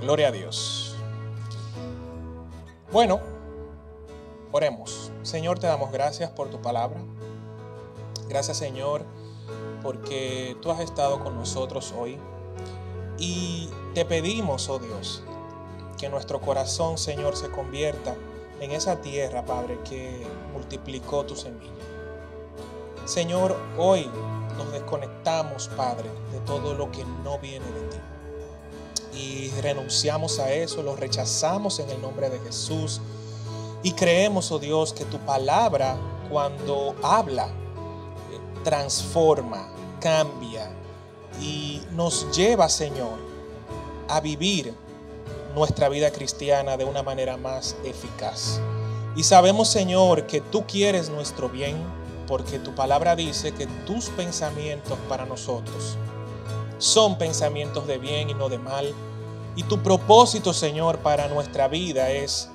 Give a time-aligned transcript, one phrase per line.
[0.00, 0.94] Gloria a Dios.
[2.92, 3.20] Bueno,
[4.52, 5.10] oremos.
[5.22, 7.00] Señor, te damos gracias por tu palabra.
[8.28, 9.02] Gracias, Señor,
[9.82, 12.16] porque tú has estado con nosotros hoy.
[13.18, 15.24] Y te pedimos, oh Dios,
[15.98, 18.14] que nuestro corazón, Señor, se convierta
[18.60, 21.72] en esa tierra, Padre, que multiplicó tu semilla.
[23.04, 24.08] Señor, hoy
[24.56, 27.87] nos desconectamos, Padre, de todo lo que no viene de ti.
[29.18, 33.00] Y renunciamos a eso, lo rechazamos en el nombre de Jesús.
[33.82, 35.96] Y creemos, oh Dios, que tu palabra,
[36.30, 37.48] cuando habla,
[38.62, 39.68] transforma,
[40.00, 40.70] cambia
[41.40, 43.18] y nos lleva, Señor,
[44.08, 44.72] a vivir
[45.54, 48.60] nuestra vida cristiana de una manera más eficaz.
[49.16, 51.76] Y sabemos, Señor, que tú quieres nuestro bien,
[52.28, 55.96] porque tu palabra dice que tus pensamientos para nosotros
[56.78, 58.94] son pensamientos de bien y no de mal.
[59.58, 62.48] Y tu propósito, Señor, para nuestra vida es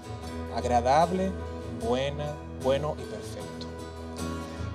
[0.56, 1.34] agradable,
[1.86, 3.68] buena, bueno y perfecto.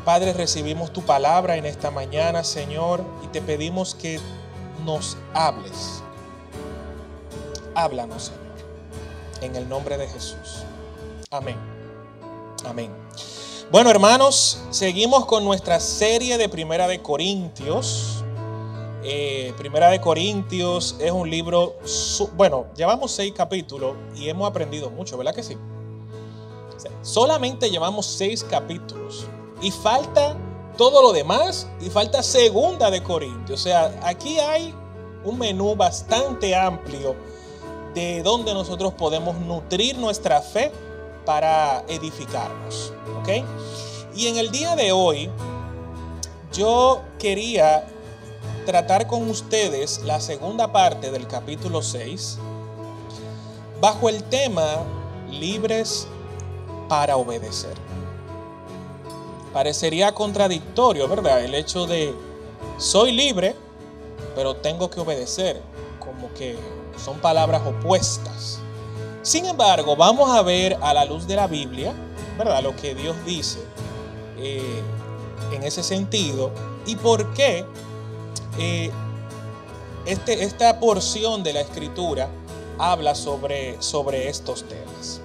[0.05, 4.21] Padre, recibimos tu palabra en esta mañana, Señor, y te pedimos que
[4.85, 6.03] nos hables.
[7.75, 10.65] Háblanos, Señor, en el nombre de Jesús.
[11.31, 11.57] Amén.
[12.67, 12.93] Amén.
[13.71, 18.18] Bueno, hermanos, seguimos con nuestra serie de Primera de Corintios.
[19.05, 21.77] Eh, Primera de Corintios es un libro,
[22.37, 25.57] bueno, llevamos seis capítulos y hemos aprendido mucho, ¿verdad que sí?
[27.03, 29.27] solamente llevamos seis capítulos
[29.61, 30.37] y falta
[30.77, 33.61] todo lo demás y falta Segunda de Corintios.
[33.61, 34.75] O sea, aquí hay
[35.25, 37.17] un menú bastante amplio
[37.95, 40.71] de donde nosotros podemos nutrir nuestra fe
[41.25, 42.93] para edificarnos.
[43.21, 43.45] ¿Ok?
[44.15, 45.31] Y en el día de hoy,
[46.53, 47.87] yo quería
[48.69, 52.37] tratar con ustedes la segunda parte del capítulo 6
[53.81, 54.85] bajo el tema
[55.31, 56.07] libres
[56.87, 57.73] para obedecer.
[59.55, 61.43] Parecería contradictorio, ¿verdad?
[61.43, 62.15] El hecho de
[62.77, 63.57] soy libre,
[64.35, 65.63] pero tengo que obedecer,
[65.99, 66.59] como que
[67.03, 68.59] son palabras opuestas.
[69.23, 71.95] Sin embargo, vamos a ver a la luz de la Biblia,
[72.37, 72.63] ¿verdad?
[72.63, 73.61] Lo que Dios dice
[74.37, 74.83] eh,
[75.53, 76.51] en ese sentido
[76.85, 77.65] y por qué
[78.59, 78.91] eh,
[80.07, 82.29] este, esta porción de la escritura
[82.79, 85.21] habla sobre, sobre estos temas.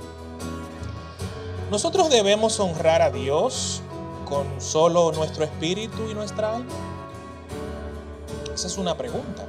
[1.71, 3.81] ¿Nosotros debemos honrar a Dios
[4.25, 6.73] con solo nuestro espíritu y nuestra alma?
[8.53, 9.45] Esa es una pregunta.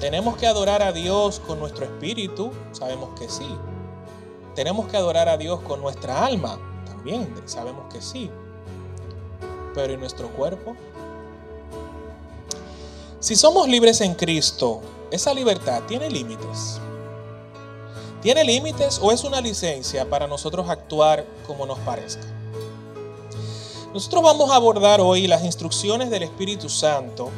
[0.00, 2.50] ¿Tenemos que adorar a Dios con nuestro espíritu?
[2.72, 3.48] Sabemos que sí.
[4.54, 6.58] ¿Tenemos que adorar a Dios con nuestra alma?
[6.84, 8.30] También sabemos que sí.
[9.74, 10.76] Pero ¿y nuestro cuerpo?
[13.24, 16.78] Si somos libres en Cristo, ¿esa libertad tiene límites?
[18.20, 22.26] ¿Tiene límites o es una licencia para nosotros actuar como nos parezca?
[23.94, 27.30] Nosotros vamos a abordar hoy las instrucciones del Espíritu Santo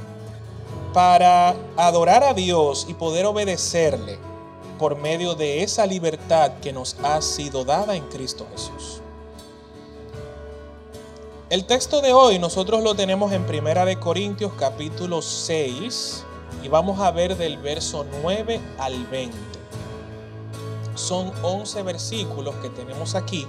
[0.93, 4.19] para adorar a Dios y poder obedecerle
[4.81, 9.03] por medio de esa libertad que nos ha sido dada en Cristo Jesús.
[11.49, 16.25] El texto de hoy nosotros lo tenemos en Primera de Corintios capítulo 6
[16.65, 19.37] y vamos a ver del verso 9 al 20.
[20.97, 23.47] Son 11 versículos que tenemos aquí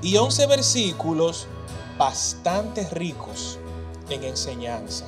[0.00, 1.48] y 11 versículos
[1.98, 3.58] bastante ricos
[4.08, 5.06] en enseñanza.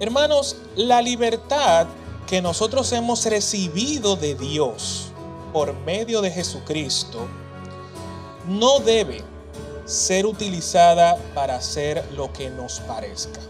[0.00, 1.86] Hermanos, la libertad
[2.26, 5.12] que nosotros hemos recibido de Dios
[5.52, 7.26] por medio de Jesucristo
[8.48, 9.31] no debe
[9.84, 13.40] ser utilizada para hacer lo que nos parezca,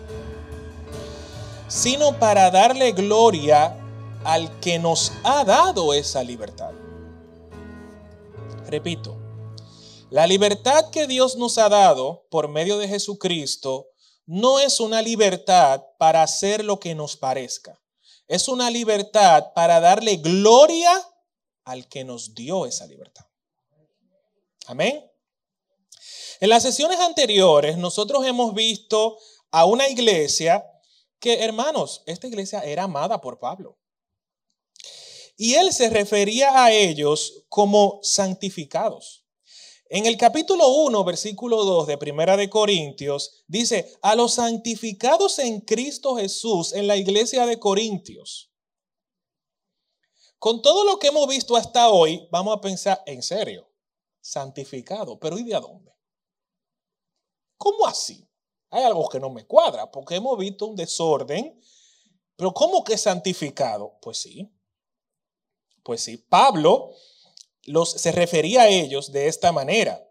[1.68, 3.76] sino para darle gloria
[4.24, 6.72] al que nos ha dado esa libertad.
[8.66, 9.16] Repito,
[10.10, 13.88] la libertad que Dios nos ha dado por medio de Jesucristo
[14.26, 17.80] no es una libertad para hacer lo que nos parezca.
[18.28, 20.90] Es una libertad para darle gloria
[21.64, 23.26] al que nos dio esa libertad.
[24.66, 25.11] Amén.
[26.42, 29.16] En las sesiones anteriores nosotros hemos visto
[29.52, 30.66] a una iglesia
[31.20, 33.78] que, hermanos, esta iglesia era amada por Pablo.
[35.36, 39.24] Y él se refería a ellos como santificados.
[39.88, 45.60] En el capítulo 1, versículo 2 de Primera de Corintios, dice, a los santificados en
[45.60, 48.50] Cristo Jesús en la iglesia de Corintios.
[50.40, 53.70] Con todo lo que hemos visto hasta hoy, vamos a pensar, en serio,
[54.20, 55.92] santificado, pero ¿y de dónde?
[57.62, 58.28] ¿Cómo así?
[58.70, 61.56] Hay algo que no me cuadra, porque hemos visto un desorden,
[62.34, 63.98] pero ¿cómo que santificado?
[64.02, 64.52] Pues sí,
[65.84, 66.90] Pues sí, Pablo
[67.62, 70.04] los, se refería a ellos de esta manera.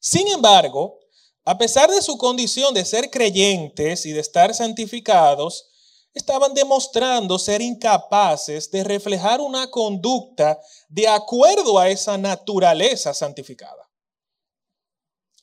[0.00, 0.98] Sin embargo,
[1.44, 5.70] a pesar de su condición de ser creyentes y de estar santificados,
[6.12, 13.85] estaban demostrando ser incapaces de reflejar una conducta de acuerdo a esa naturaleza santificada.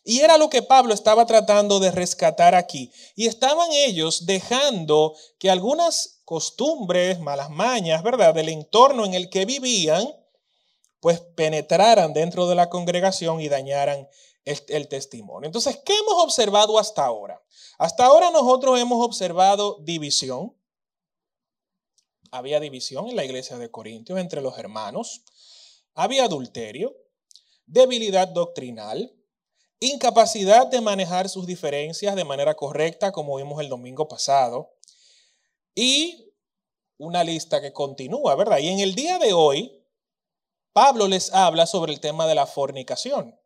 [0.03, 2.91] Y era lo que Pablo estaba tratando de rescatar aquí.
[3.15, 9.45] Y estaban ellos dejando que algunas costumbres, malas mañas, ¿verdad?, del entorno en el que
[9.45, 10.05] vivían,
[10.99, 14.07] pues penetraran dentro de la congregación y dañaran
[14.45, 15.47] el, testimonio.
[15.47, 17.41] Entonces, ¿qué hemos observado hasta ahora?
[17.77, 20.55] Hasta ahora nosotros hemos observado división.
[22.31, 25.23] Había división en la iglesia de Corintios entre los hermanos.
[25.93, 26.95] Había adulterio,
[27.65, 29.13] debilidad doctrinal,
[29.87, 34.73] incapacidad de manejar sus diferencias de manera correcta, como vimos el domingo pasado,
[35.75, 36.33] y
[36.97, 38.59] una lista que continúa, ¿verdad?
[38.59, 39.83] Y en el día de hoy,
[40.71, 43.39] Pablo les habla sobre el tema de la fornicación,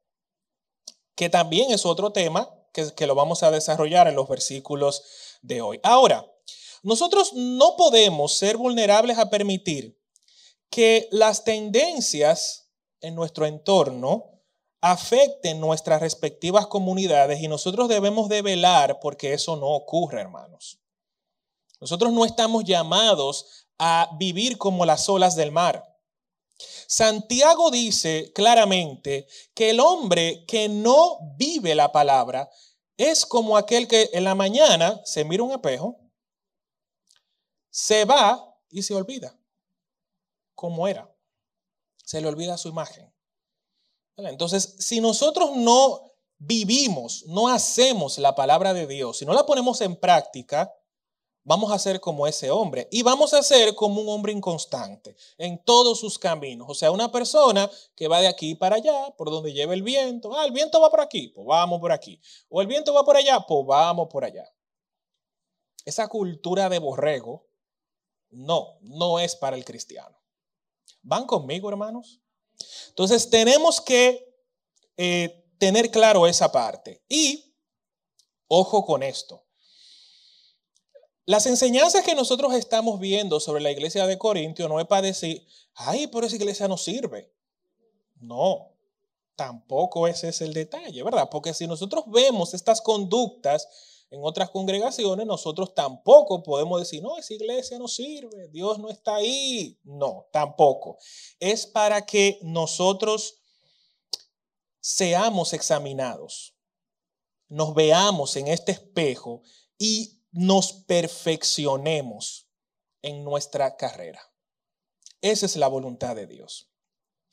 [1.16, 5.04] que también es otro tema que, que lo vamos a desarrollar en los versículos
[5.42, 5.80] de hoy.
[5.84, 6.26] Ahora,
[6.84, 10.00] nosotros no podemos ser vulnerables a permitir
[10.70, 12.70] que las tendencias
[13.02, 14.37] en nuestro entorno
[14.82, 20.80] afecten nuestras respectivas comunidades y nosotros debemos de velar porque eso no ocurra, hermanos.
[21.80, 25.84] Nosotros no estamos llamados a vivir como las olas del mar.
[26.88, 32.50] Santiago dice claramente que el hombre que no vive la palabra
[32.96, 36.00] es como aquel que en la mañana se mira un espejo,
[37.70, 39.38] se va y se olvida
[40.56, 41.14] cómo era.
[42.04, 43.14] Se le olvida su imagen.
[44.18, 49.82] Entonces, si nosotros no vivimos, no hacemos la palabra de Dios, si no la ponemos
[49.82, 50.74] en práctica,
[51.44, 55.64] vamos a ser como ese hombre y vamos a ser como un hombre inconstante en
[55.64, 56.68] todos sus caminos.
[56.70, 60.36] O sea, una persona que va de aquí para allá, por donde lleva el viento.
[60.36, 62.20] Ah, el viento va por aquí, pues vamos por aquí.
[62.50, 64.46] O el viento va por allá, pues vamos por allá.
[65.86, 67.48] Esa cultura de borrego,
[68.30, 70.18] no, no es para el cristiano.
[71.02, 72.20] ¿Van conmigo, hermanos?
[72.90, 74.34] Entonces tenemos que
[74.98, 77.04] eh, tener claro esa parte.
[77.08, 77.54] Y,
[78.48, 79.44] ojo con esto,
[81.26, 85.46] las enseñanzas que nosotros estamos viendo sobre la iglesia de Corintio no es para decir,
[85.76, 87.34] ay, pero esa iglesia no sirve.
[88.20, 88.78] No,
[89.36, 91.30] tampoco ese es el detalle, ¿verdad?
[91.30, 93.68] Porque si nosotros vemos estas conductas
[94.10, 99.16] en otras congregaciones, nosotros tampoco podemos decir, no, esa iglesia no sirve, Dios no está
[99.16, 99.78] ahí.
[99.84, 100.98] No, tampoco.
[101.40, 103.42] Es para que nosotros
[104.80, 106.56] seamos examinados,
[107.50, 109.42] nos veamos en este espejo
[109.78, 112.48] y nos perfeccionemos
[113.02, 114.22] en nuestra carrera.
[115.22, 116.70] Esa es la voluntad de Dios.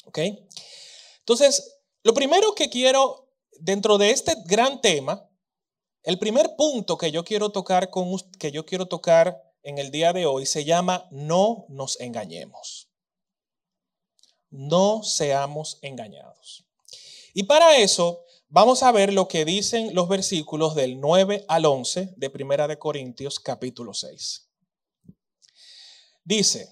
[0.06, 0.18] ¿Ok?
[1.20, 5.30] Entonces, lo primero que quiero, dentro de este gran tema,
[6.04, 10.12] el primer punto que yo quiero tocar con que yo quiero tocar en el día
[10.12, 12.90] de hoy se llama no nos engañemos.
[14.50, 16.66] No seamos engañados.
[17.32, 22.12] Y para eso vamos a ver lo que dicen los versículos del 9 al 11
[22.16, 24.46] de Primera de Corintios capítulo 6.
[26.22, 26.68] Dice: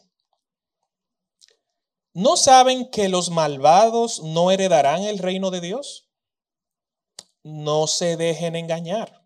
[2.13, 6.11] ¿No saben que los malvados no heredarán el reino de Dios?
[7.43, 9.22] No se dejen engañar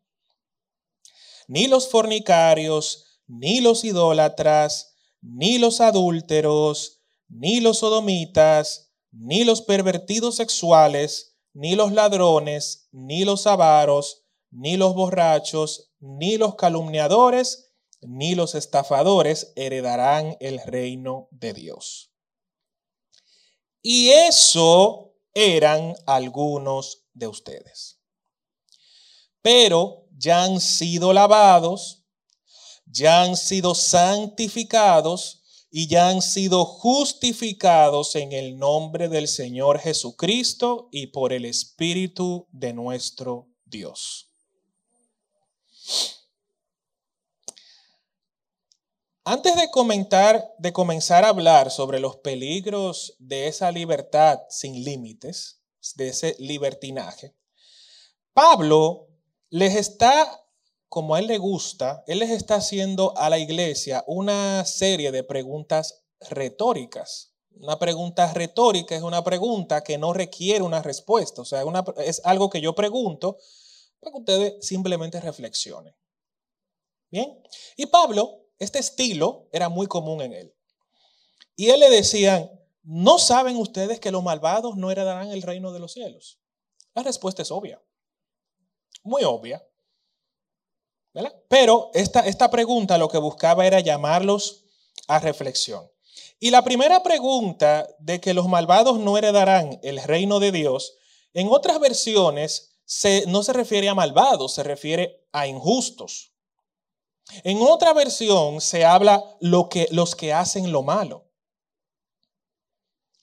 [1.48, 10.36] ni los fornicarios, ni los idólatras, ni los adúlteros, ni los sodomitas, ni los pervertidos
[10.36, 18.54] sexuales, ni los ladrones, ni los avaros, ni los borrachos, ni los calumniadores, ni los
[18.54, 22.12] estafadores heredarán el reino de Dios.
[23.82, 28.00] Y eso eran algunos de ustedes.
[29.42, 32.04] Pero ya han sido lavados,
[32.86, 40.88] ya han sido santificados y ya han sido justificados en el nombre del Señor Jesucristo
[40.90, 44.30] y por el Espíritu de nuestro Dios.
[49.24, 55.60] Antes de comentar, de comenzar a hablar sobre los peligros de esa libertad sin límites,
[55.96, 57.34] de ese libertinaje,
[58.32, 59.05] Pablo
[59.50, 60.44] les está,
[60.88, 65.22] como a él le gusta, él les está haciendo a la iglesia una serie de
[65.22, 67.32] preguntas retóricas.
[67.58, 71.62] Una pregunta retórica es una pregunta que no requiere una respuesta, o sea,
[72.04, 73.38] es algo que yo pregunto
[73.98, 75.94] para que ustedes simplemente reflexionen.
[77.10, 77.42] Bien,
[77.76, 80.54] y Pablo, este estilo era muy común en él.
[81.54, 82.50] Y él le decían,
[82.82, 86.40] ¿no saben ustedes que los malvados no heredarán el reino de los cielos?
[86.94, 87.82] La respuesta es obvia,
[89.06, 89.66] muy obvia.
[91.48, 94.64] Pero esta, esta pregunta lo que buscaba era llamarlos
[95.08, 95.90] a reflexión.
[96.38, 100.98] Y la primera pregunta de que los malvados no heredarán el reino de Dios,
[101.32, 102.76] en otras versiones
[103.26, 106.32] no se refiere a malvados, se refiere a injustos.
[107.42, 111.26] En otra versión se habla lo que, los que hacen lo malo.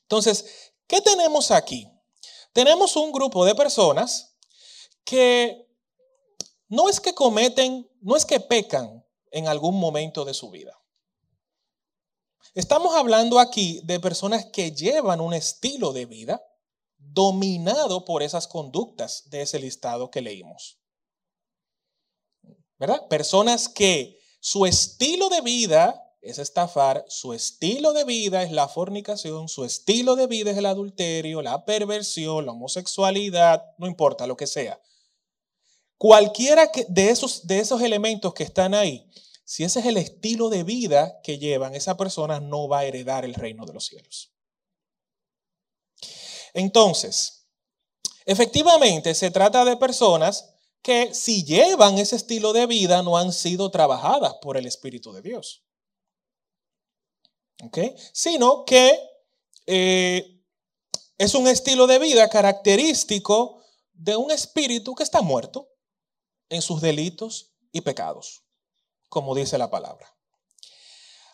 [0.01, 1.89] Entonces, ¿qué tenemos aquí?
[2.51, 4.35] Tenemos un grupo de personas
[5.05, 5.62] que
[6.67, 10.79] no es que cometen, no es que pecan en algún momento de su vida.
[12.53, 16.43] Estamos hablando aquí de personas que llevan un estilo de vida
[16.97, 20.79] dominado por esas conductas de ese listado que leímos.
[22.77, 23.07] ¿Verdad?
[23.07, 29.49] Personas que su estilo de vida es estafar, su estilo de vida es la fornicación,
[29.49, 34.47] su estilo de vida es el adulterio, la perversión, la homosexualidad, no importa lo que
[34.47, 34.79] sea.
[36.03, 39.09] Cualquiera de esos, de esos elementos que están ahí,
[39.45, 43.23] si ese es el estilo de vida que llevan, esa persona no va a heredar
[43.23, 44.33] el reino de los cielos.
[46.53, 47.47] Entonces,
[48.25, 53.71] efectivamente se trata de personas que si llevan ese estilo de vida no han sido
[53.71, 55.63] trabajadas por el Espíritu de Dios.
[57.63, 57.77] ¿Ok?
[58.11, 58.99] Sino que
[59.67, 60.43] eh,
[61.17, 65.69] es un estilo de vida característico de un espíritu que está muerto
[66.53, 68.43] en sus delitos y pecados,
[69.09, 70.07] como dice la palabra.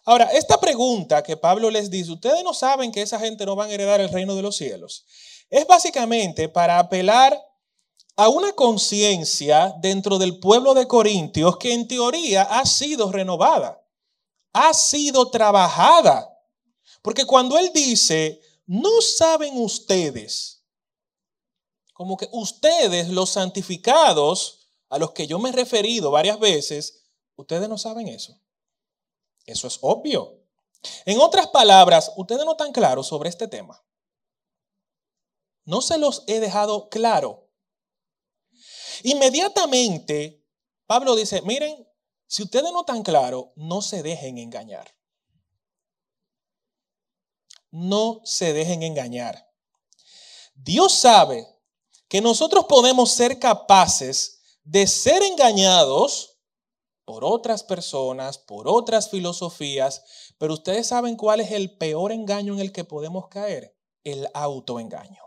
[0.06, 3.70] Ahora, esta pregunta que Pablo les dice, ustedes no saben que esa gente no van
[3.70, 5.06] a heredar el reino de los cielos,
[5.50, 7.40] es básicamente para apelar
[8.16, 13.82] a una conciencia dentro del pueblo de Corintios que en teoría ha sido renovada,
[14.54, 16.30] ha sido trabajada.
[17.02, 20.64] Porque cuando él dice, no saben ustedes,
[21.94, 24.59] como que ustedes los santificados,
[24.90, 27.06] a los que yo me he referido varias veces,
[27.36, 28.40] ustedes no saben eso.
[29.46, 30.44] Eso es obvio.
[31.06, 33.84] En otras palabras, ustedes no están claros sobre este tema.
[35.66, 37.50] No se los he dejado claro.
[39.04, 40.44] Inmediatamente,
[40.86, 41.88] Pablo dice, miren,
[42.26, 44.96] si ustedes no están claros, no se dejen engañar.
[47.72, 49.48] No se dejen engañar.
[50.56, 51.48] Dios sabe
[52.08, 54.39] que nosotros podemos ser capaces
[54.70, 56.38] de ser engañados
[57.04, 60.04] por otras personas, por otras filosofías,
[60.38, 65.24] pero ustedes saben cuál es el peor engaño en el que podemos caer, el autoengaño.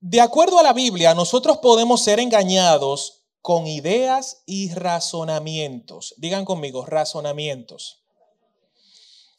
[0.00, 6.14] De acuerdo a la Biblia, nosotros podemos ser engañados con ideas y razonamientos.
[6.16, 8.02] Digan conmigo, razonamientos.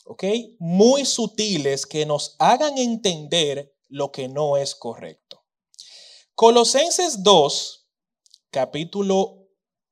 [0.05, 0.23] ¿Ok?
[0.59, 5.22] Muy sutiles que nos hagan entender lo que no es correcto.
[6.35, 7.85] Colosenses 2,
[8.49, 9.49] capítulo,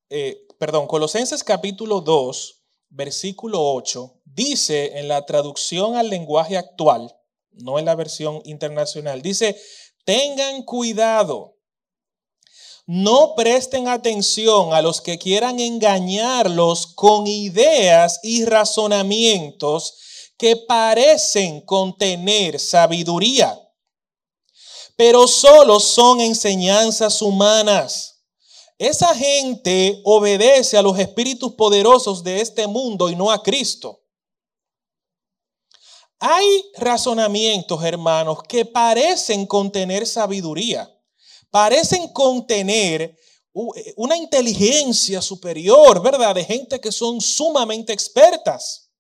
[0.10, 7.16] eh, perdón, Colosenses capítulo 2, versículo 8, dice en la traducción al lenguaje actual,
[7.52, 9.56] no en la versión internacional, dice,
[10.04, 11.60] tengan cuidado,
[12.88, 22.60] no presten atención a los que quieran engañarlos con ideas y razonamientos que parecen contener
[22.60, 23.60] sabiduría
[24.96, 28.24] pero solo son enseñanzas humanas.
[28.78, 34.02] Esa gente obedece a los espíritus poderosos de este mundo y no a Cristo.
[36.20, 40.88] Hay razonamientos, hermanos, que parecen contener sabiduría,
[41.50, 43.18] parecen contener
[43.96, 46.36] una inteligencia superior, ¿verdad?
[46.36, 48.92] De gente que son sumamente expertas,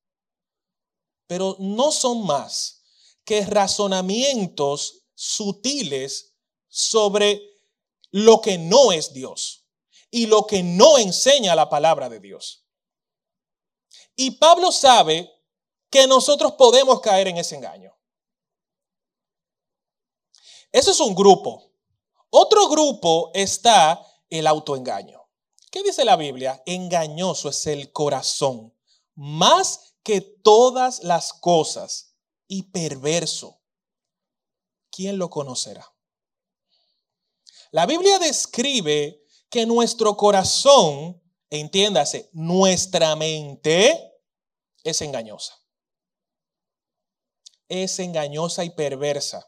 [1.27, 2.81] pero no son más
[3.23, 6.33] que razonamientos sutiles
[6.67, 7.39] sobre
[8.09, 9.67] lo que no es Dios
[10.09, 12.65] y lo que no enseña la palabra de Dios.
[14.15, 15.31] Y Pablo sabe
[15.91, 17.95] que nosotros podemos caer en ese engaño.
[20.71, 21.71] Eso es un grupo.
[22.31, 25.21] Otro grupo está el autoengaño.
[25.69, 26.63] ¿Qué dice la Biblia?
[26.65, 28.75] Engañoso es el corazón,
[29.13, 32.15] más que todas las cosas,
[32.47, 33.60] y perverso.
[34.91, 35.91] ¿Quién lo conocerá?
[37.71, 44.19] La Biblia describe que nuestro corazón, entiéndase, nuestra mente
[44.83, 45.57] es engañosa.
[47.69, 49.47] Es engañosa y perversa.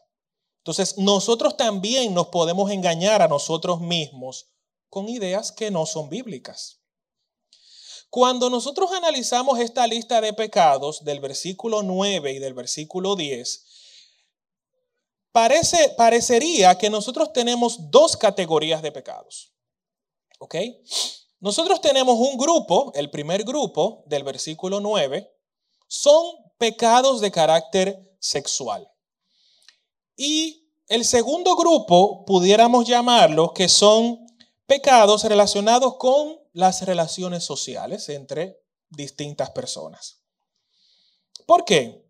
[0.58, 4.50] Entonces, nosotros también nos podemos engañar a nosotros mismos
[4.88, 6.80] con ideas que no son bíblicas.
[8.08, 13.66] Cuando nosotros analizamos esta lista de pecados del versículo 9 y del versículo 10,
[15.34, 19.52] parece, parecería que nosotros tenemos dos categorías de pecados.
[20.38, 20.54] ¿Ok?
[21.40, 25.28] Nosotros tenemos un grupo, el primer grupo del versículo 9,
[25.88, 26.24] son
[26.56, 28.88] pecados de carácter sexual.
[30.16, 34.24] Y el segundo grupo, pudiéramos llamarlo, que son
[34.66, 40.22] pecados relacionados con las relaciones sociales entre distintas personas.
[41.44, 42.03] ¿Por qué?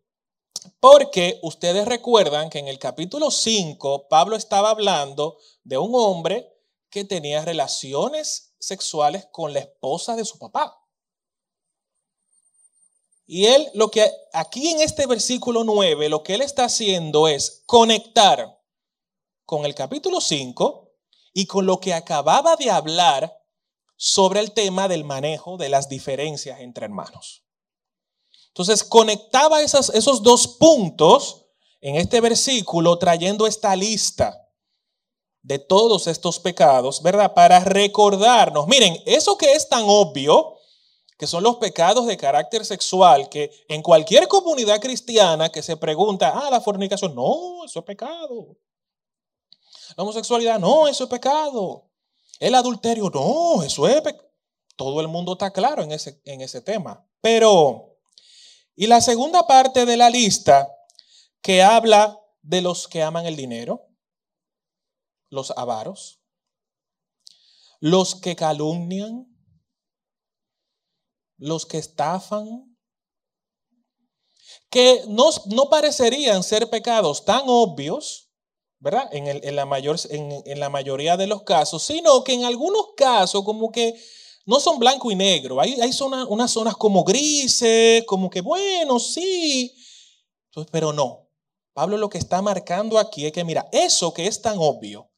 [0.80, 6.52] Porque ustedes recuerdan que en el capítulo 5 Pablo estaba hablando de un hombre
[6.90, 10.80] que tenía relaciones sexuales con la esposa de su papá.
[13.26, 17.62] Y él, lo que aquí en este versículo 9, lo que él está haciendo es
[17.66, 18.60] conectar
[19.46, 20.92] con el capítulo 5
[21.32, 23.32] y con lo que acababa de hablar
[23.96, 27.43] sobre el tema del manejo de las diferencias entre hermanos.
[28.54, 31.46] Entonces conectaba esos dos puntos
[31.80, 34.48] en este versículo trayendo esta lista
[35.42, 37.34] de todos estos pecados, ¿verdad?
[37.34, 40.56] Para recordarnos, miren, eso que es tan obvio,
[41.18, 46.32] que son los pecados de carácter sexual, que en cualquier comunidad cristiana que se pregunta,
[46.32, 48.56] ah, la fornicación, no, eso es pecado.
[49.96, 51.90] La homosexualidad, no, eso es pecado.
[52.38, 54.30] El adulterio, no, eso es pecado.
[54.76, 57.04] Todo el mundo está claro en ese, en ese tema.
[57.20, 57.93] Pero,
[58.76, 60.68] y la segunda parte de la lista
[61.40, 63.88] que habla de los que aman el dinero,
[65.30, 66.20] los avaros,
[67.80, 69.26] los que calumnian,
[71.36, 72.76] los que estafan,
[74.70, 78.30] que no, no parecerían ser pecados tan obvios,
[78.78, 79.08] ¿verdad?
[79.12, 83.70] En, la mayor, en, la mayoría de los casos, sino que en algunos casos como
[83.70, 83.98] que
[84.46, 85.90] no son blanco y negro, hay, hay
[86.28, 89.74] unas zonas como grises, como que bueno, sí,
[90.70, 91.28] pero no.
[91.72, 95.10] Pablo lo que está marcando aquí es que mira, eso que es tan obvio,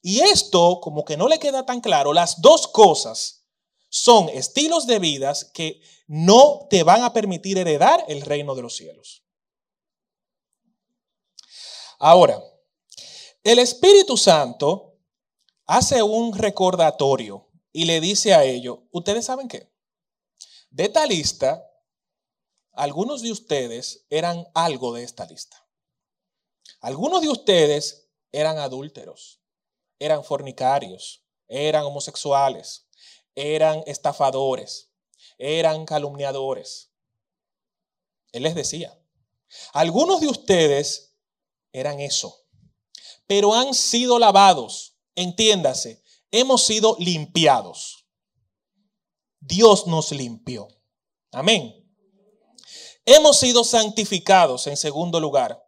[0.00, 3.44] y esto como que no le queda tan claro, las dos cosas
[3.90, 8.76] son estilos de vidas que no te van a permitir heredar el reino de los
[8.76, 9.24] cielos.
[11.98, 12.40] Ahora,
[13.42, 14.98] el Espíritu Santo
[15.66, 19.70] hace un recordatorio y le dice a ellos, ustedes saben qué,
[20.70, 21.64] de esta lista,
[22.72, 25.64] algunos de ustedes eran algo de esta lista.
[26.80, 29.40] Algunos de ustedes eran adúlteros,
[29.98, 32.86] eran fornicarios, eran homosexuales,
[33.34, 34.90] eran estafadores,
[35.38, 36.92] eran calumniadores.
[38.32, 38.96] Él les decía,
[39.72, 41.16] algunos de ustedes
[41.72, 42.48] eran eso
[43.28, 44.96] pero han sido lavados.
[45.14, 48.06] Entiéndase, hemos sido limpiados.
[49.40, 50.68] Dios nos limpió.
[51.32, 51.74] Amén.
[53.04, 55.58] Hemos sido santificados en segundo lugar.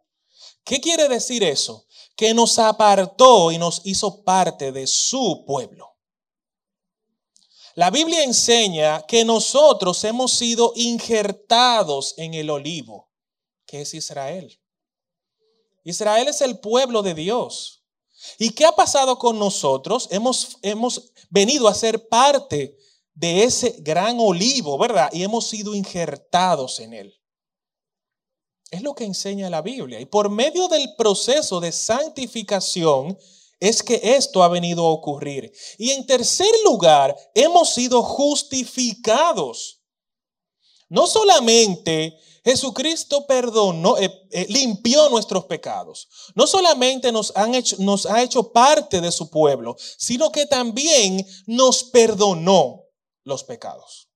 [0.63, 1.87] ¿Qué quiere decir eso?
[2.15, 5.97] Que nos apartó y nos hizo parte de su pueblo.
[7.73, 13.09] La Biblia enseña que nosotros hemos sido injertados en el olivo,
[13.65, 14.59] que es Israel.
[15.83, 17.80] Israel es el pueblo de Dios.
[18.37, 20.07] ¿Y qué ha pasado con nosotros?
[20.11, 22.77] Hemos, hemos venido a ser parte
[23.13, 25.09] de ese gran olivo, ¿verdad?
[25.11, 27.21] Y hemos sido injertados en él.
[28.71, 29.99] Es lo que enseña la Biblia.
[29.99, 33.17] Y por medio del proceso de santificación
[33.59, 35.53] es que esto ha venido a ocurrir.
[35.77, 39.81] Y en tercer lugar, hemos sido justificados.
[40.89, 46.07] No solamente Jesucristo perdonó, eh, eh, limpió nuestros pecados.
[46.33, 47.33] No solamente nos,
[47.79, 52.83] nos ha hecho parte de su pueblo, sino que también nos perdonó
[53.23, 54.09] los pecados.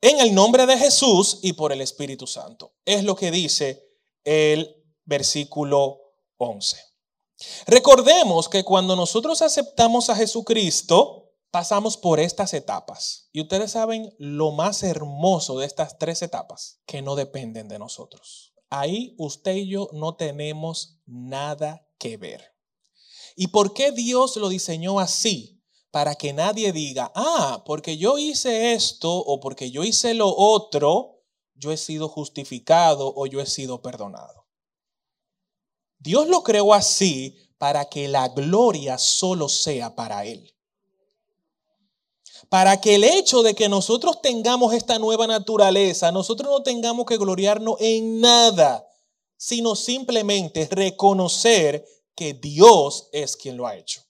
[0.00, 2.74] En el nombre de Jesús y por el Espíritu Santo.
[2.84, 3.84] Es lo que dice
[4.24, 5.98] el versículo
[6.36, 6.76] 11.
[7.66, 13.28] Recordemos que cuando nosotros aceptamos a Jesucristo, pasamos por estas etapas.
[13.32, 18.54] Y ustedes saben lo más hermoso de estas tres etapas, que no dependen de nosotros.
[18.70, 22.54] Ahí usted y yo no tenemos nada que ver.
[23.34, 25.62] ¿Y por qué Dios lo diseñó así?
[25.90, 31.22] Para que nadie diga, ah, porque yo hice esto o porque yo hice lo otro,
[31.54, 34.46] yo he sido justificado o yo he sido perdonado.
[35.98, 40.57] Dios lo creó así para que la gloria solo sea para Él
[42.48, 47.16] para que el hecho de que nosotros tengamos esta nueva naturaleza, nosotros no tengamos que
[47.16, 48.86] gloriarnos en nada,
[49.36, 54.02] sino simplemente reconocer que Dios es quien lo ha hecho.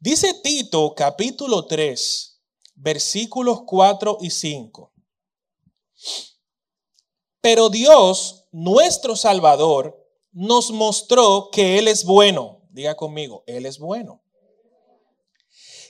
[0.00, 2.40] Dice Tito capítulo 3,
[2.74, 4.92] versículos 4 y 5.
[7.40, 9.96] Pero Dios, nuestro Salvador,
[10.32, 12.62] nos mostró que Él es bueno.
[12.70, 14.22] Diga conmigo, Él es bueno.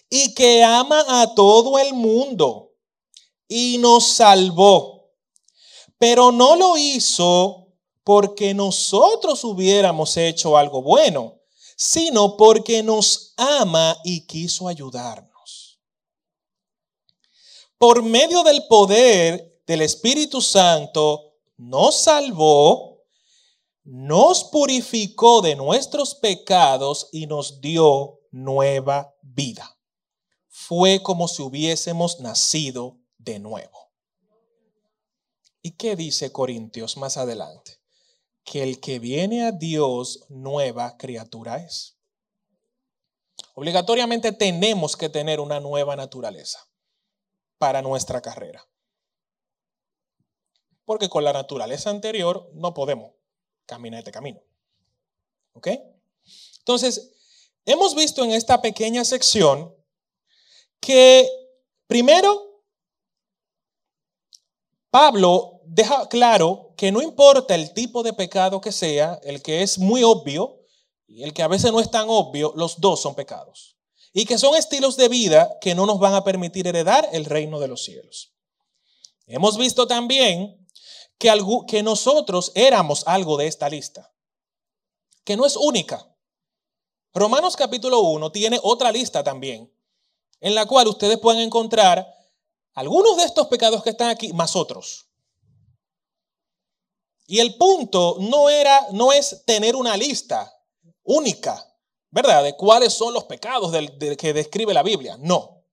[0.09, 2.73] Y que ama a todo el mundo
[3.49, 5.13] y nos salvó.
[5.99, 7.69] Pero no lo hizo
[8.05, 11.41] porque nosotros hubiéramos hecho algo bueno,
[11.77, 15.81] sino porque nos ama y quiso ayudarnos.
[17.79, 23.03] Por medio del poder del Espíritu Santo, nos salvó,
[23.85, 29.76] nos purificó de nuestros pecados y nos dio nueva vida.
[30.69, 33.93] Fue como si hubiésemos nacido de nuevo.
[35.63, 37.81] ¿Y qué dice Corintios más adelante?
[38.43, 41.97] Que el que viene a Dios nueva criatura es.
[43.55, 46.59] Obligatoriamente tenemos que tener una nueva naturaleza
[47.59, 48.69] para nuestra carrera.
[50.85, 53.13] Porque con la naturaleza anterior no podemos
[53.67, 54.41] caminar este camino.
[55.53, 55.69] ¿Ok?
[56.59, 57.13] Entonces,
[57.67, 59.76] hemos visto en esta pequeña sección
[60.81, 61.29] que
[61.87, 62.63] primero
[64.91, 69.79] Pablo deja claro que no importa el tipo de pecado que sea, el que es
[69.79, 70.61] muy obvio
[71.07, 73.77] y el que a veces no es tan obvio, los dos son pecados.
[74.13, 77.61] Y que son estilos de vida que no nos van a permitir heredar el reino
[77.61, 78.33] de los cielos.
[79.27, 80.67] Hemos visto también
[81.19, 81.31] que,
[81.69, 84.15] que nosotros éramos algo de esta lista,
[85.25, 86.07] que no es única.
[87.13, 89.71] Romanos capítulo 1 tiene otra lista también,
[90.41, 92.07] en la cual ustedes pueden encontrar
[92.75, 95.07] algunos de estos pecados que están aquí, más otros.
[97.27, 100.53] Y el punto no era, no es tener una lista
[101.03, 101.67] única,
[102.11, 102.45] ¿verdad?
[102.45, 103.73] De cuáles son los pecados
[104.17, 105.17] que describe la Biblia.
[105.19, 105.65] No.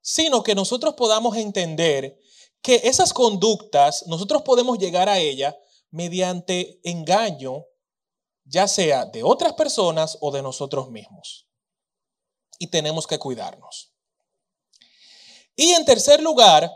[0.00, 2.18] Sino que nosotros podamos entender
[2.62, 5.54] que esas conductas, nosotros podemos llegar a ellas
[5.90, 7.64] mediante engaño,
[8.44, 11.49] ya sea de otras personas o de nosotros mismos.
[12.60, 13.94] Y tenemos que cuidarnos.
[15.56, 16.70] Y en tercer lugar,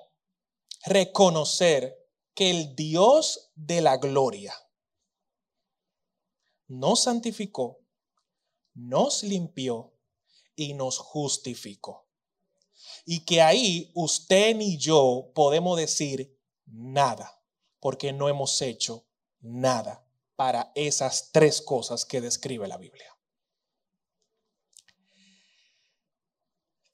[0.87, 1.95] reconocer
[2.35, 4.55] que el Dios de la gloria
[6.69, 7.81] nos santificó,
[8.73, 9.93] nos limpió
[10.57, 12.09] y nos justificó.
[13.05, 17.43] Y que ahí usted ni yo podemos decir nada,
[17.79, 19.07] porque no hemos hecho
[19.41, 23.14] nada para esas tres cosas que describe la Biblia.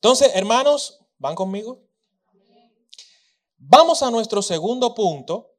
[0.01, 1.87] Entonces, hermanos, ¿Van conmigo?
[3.59, 5.55] Vamos a nuestro segundo punto.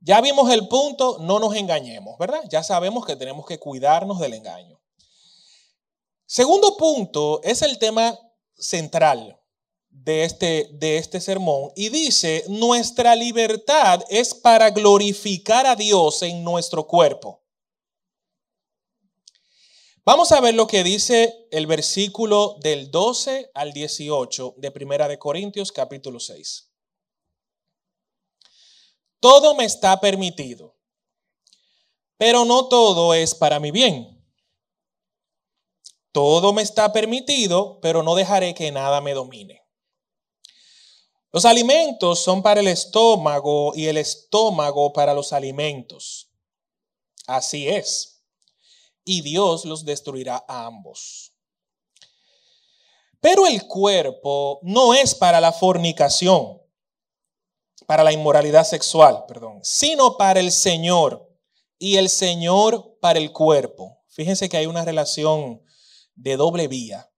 [0.00, 2.42] Ya vimos el punto, no nos engañemos, ¿verdad?
[2.50, 4.80] Ya sabemos que tenemos que cuidarnos del engaño.
[6.26, 8.18] Segundo punto es el tema
[8.56, 9.40] central
[9.88, 16.42] de este, de este sermón y dice, nuestra libertad es para glorificar a Dios en
[16.42, 17.39] nuestro cuerpo.
[20.02, 25.18] Vamos a ver lo que dice el versículo del 12 al 18 de Primera de
[25.18, 26.70] Corintios capítulo 6.
[29.20, 30.78] Todo me está permitido,
[32.16, 34.26] pero no todo es para mi bien.
[36.12, 39.66] Todo me está permitido, pero no dejaré que nada me domine.
[41.30, 46.30] Los alimentos son para el estómago y el estómago para los alimentos.
[47.26, 48.19] Así es
[49.04, 51.32] y Dios los destruirá a ambos.
[53.20, 56.60] Pero el cuerpo no es para la fornicación,
[57.86, 61.28] para la inmoralidad sexual, perdón, sino para el Señor
[61.78, 63.98] y el Señor para el cuerpo.
[64.08, 65.62] Fíjense que hay una relación
[66.14, 67.10] de doble vía.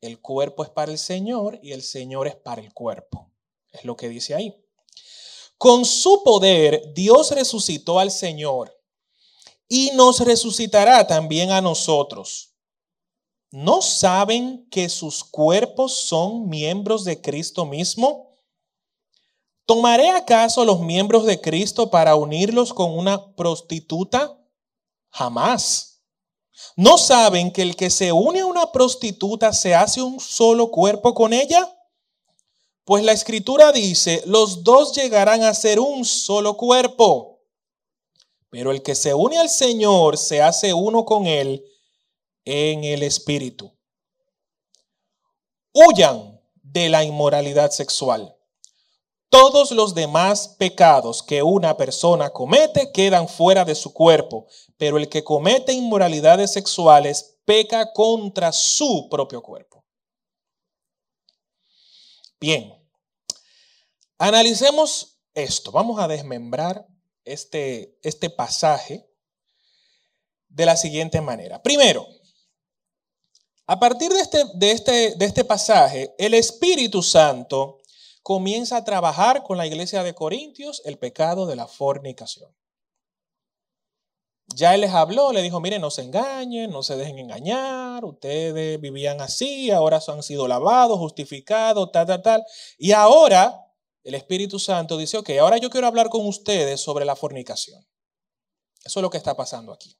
[0.00, 3.32] El cuerpo es para el Señor y el Señor es para el cuerpo.
[3.72, 4.54] Es lo que dice ahí.
[5.58, 8.77] Con su poder, Dios resucitó al Señor
[9.68, 12.54] y nos resucitará también a nosotros.
[13.50, 18.36] ¿No saben que sus cuerpos son miembros de Cristo mismo?
[19.64, 24.38] ¿Tomaré acaso los miembros de Cristo para unirlos con una prostituta?
[25.10, 26.02] Jamás.
[26.76, 31.14] ¿No saben que el que se une a una prostituta se hace un solo cuerpo
[31.14, 31.74] con ella?
[32.84, 37.37] Pues la escritura dice, los dos llegarán a ser un solo cuerpo.
[38.50, 41.64] Pero el que se une al Señor se hace uno con Él
[42.44, 43.76] en el Espíritu.
[45.72, 48.34] Huyan de la inmoralidad sexual.
[49.30, 54.46] Todos los demás pecados que una persona comete quedan fuera de su cuerpo,
[54.78, 59.84] pero el que comete inmoralidades sexuales peca contra su propio cuerpo.
[62.40, 62.72] Bien,
[64.16, 65.72] analicemos esto.
[65.72, 66.86] Vamos a desmembrar
[67.32, 69.08] este, este pasaje
[70.48, 71.62] de la siguiente manera.
[71.62, 72.06] Primero,
[73.66, 77.78] a partir de este, de, este, de este pasaje, el Espíritu Santo
[78.22, 82.50] comienza a trabajar con la iglesia de Corintios el pecado de la fornicación.
[84.54, 88.80] Ya él les habló, le dijo, miren, no se engañen, no se dejen engañar, ustedes
[88.80, 92.44] vivían así, ahora han sido lavados, justificados, tal, tal, tal.
[92.78, 93.67] Y ahora
[94.08, 97.86] el Espíritu Santo dice, ok, ahora yo quiero hablar con ustedes sobre la fornicación.
[98.82, 99.98] Eso es lo que está pasando aquí.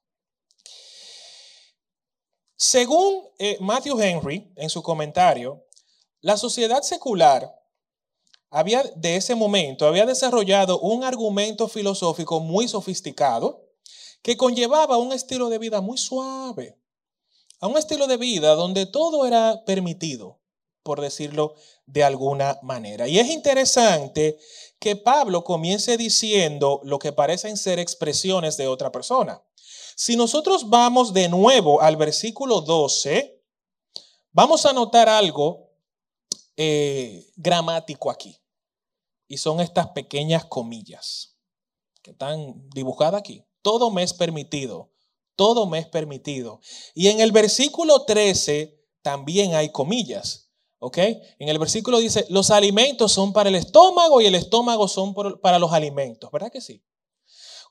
[2.56, 5.66] Según eh, Matthew Henry, en su comentario,
[6.22, 7.54] la sociedad secular
[8.48, 13.68] había, de ese momento había desarrollado un argumento filosófico muy sofisticado
[14.22, 16.80] que conllevaba un estilo de vida muy suave,
[17.60, 20.37] a un estilo de vida donde todo era permitido,
[20.82, 21.54] por decirlo
[21.86, 23.08] de alguna manera.
[23.08, 24.38] Y es interesante
[24.78, 29.42] que Pablo comience diciendo lo que parecen ser expresiones de otra persona.
[29.96, 33.42] Si nosotros vamos de nuevo al versículo 12,
[34.32, 35.72] vamos a notar algo
[36.56, 38.36] eh, gramático aquí.
[39.26, 41.36] Y son estas pequeñas comillas
[42.02, 43.44] que están dibujadas aquí.
[43.62, 44.90] Todo me es permitido.
[45.36, 46.60] Todo me es permitido.
[46.94, 50.47] Y en el versículo 13 también hay comillas.
[50.80, 50.98] ¿Ok?
[50.98, 55.58] En el versículo dice, los alimentos son para el estómago y el estómago son para
[55.58, 56.30] los alimentos.
[56.30, 56.84] ¿Verdad que sí?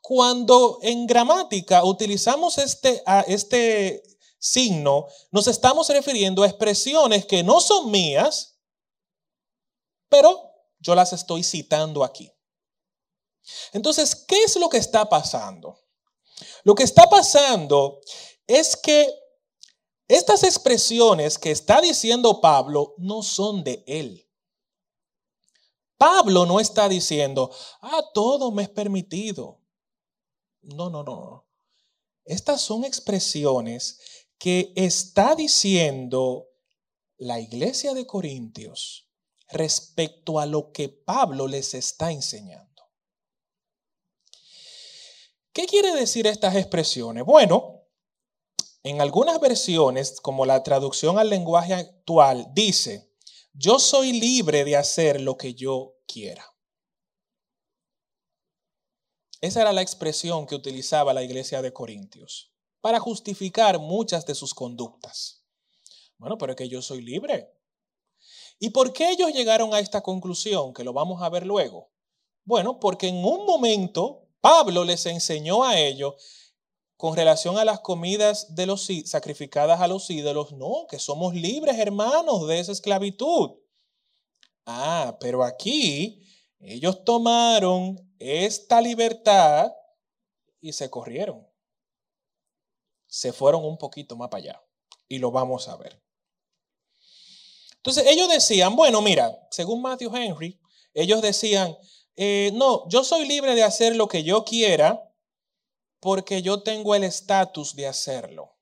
[0.02, 4.04] Cuando en gramática utilizamos este, este
[4.40, 8.60] signo, nos estamos refiriendo a expresiones que no son mías,
[10.10, 12.32] pero yo las estoy citando aquí.
[13.72, 15.80] Entonces, ¿qué es lo que está pasando?
[16.64, 18.00] Lo que está pasando
[18.46, 19.10] es que
[20.08, 24.24] estas expresiones que está diciendo Pablo no son de él.
[25.98, 29.62] Pablo no está diciendo, ah, todo me es permitido.
[30.62, 31.48] No, no, no.
[32.24, 34.00] Estas son expresiones
[34.38, 36.48] que está diciendo
[37.18, 39.10] la iglesia de Corintios
[39.50, 42.68] respecto a lo que Pablo les está enseñando.
[45.52, 47.26] ¿Qué quiere decir estas expresiones?
[47.26, 47.77] Bueno,
[48.90, 53.12] en algunas versiones, como la traducción al lenguaje actual, dice,
[53.54, 56.46] yo soy libre de hacer lo que yo quiera.
[59.42, 64.54] Esa era la expresión que utilizaba la iglesia de Corintios para justificar muchas de sus
[64.54, 65.44] conductas.
[66.18, 67.52] Bueno, pero es que yo soy libre.
[68.60, 70.74] ¿Y por qué ellos llegaron a esta conclusión?
[70.74, 71.92] Que lo vamos a ver luego.
[72.44, 76.16] Bueno, porque en un momento Pablo les enseñó a ellos
[76.98, 81.78] con relación a las comidas de los sacrificadas a los ídolos, no, que somos libres
[81.78, 83.52] hermanos de esa esclavitud.
[84.66, 86.28] Ah, pero aquí
[86.60, 89.72] ellos tomaron esta libertad
[90.60, 91.48] y se corrieron.
[93.06, 94.64] Se fueron un poquito más para allá
[95.08, 96.02] y lo vamos a ver.
[97.76, 100.60] Entonces ellos decían, bueno, mira, según Matthew Henry,
[100.94, 101.78] ellos decían,
[102.16, 105.07] eh, no, yo soy libre de hacer lo que yo quiera
[106.00, 108.56] porque yo tengo el estatus de hacerlo.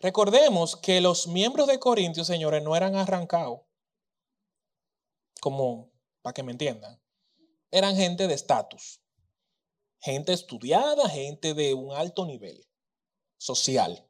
[0.00, 3.60] Recordemos que los miembros de Corintios, señores, no eran arrancados,
[5.40, 5.90] como
[6.22, 7.00] para que me entiendan,
[7.70, 9.00] eran gente de estatus,
[10.00, 12.64] gente estudiada, gente de un alto nivel
[13.38, 14.04] social.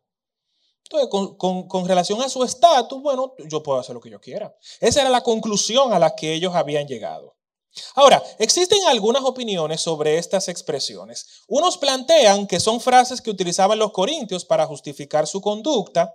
[0.85, 4.57] Entonces, con, con relación a su estatus, bueno, yo puedo hacer lo que yo quiera.
[4.81, 7.38] Esa era la conclusión a la que ellos habían llegado.
[7.95, 11.27] Ahora, existen algunas opiniones sobre estas expresiones.
[11.47, 16.15] Unos plantean que son frases que utilizaban los corintios para justificar su conducta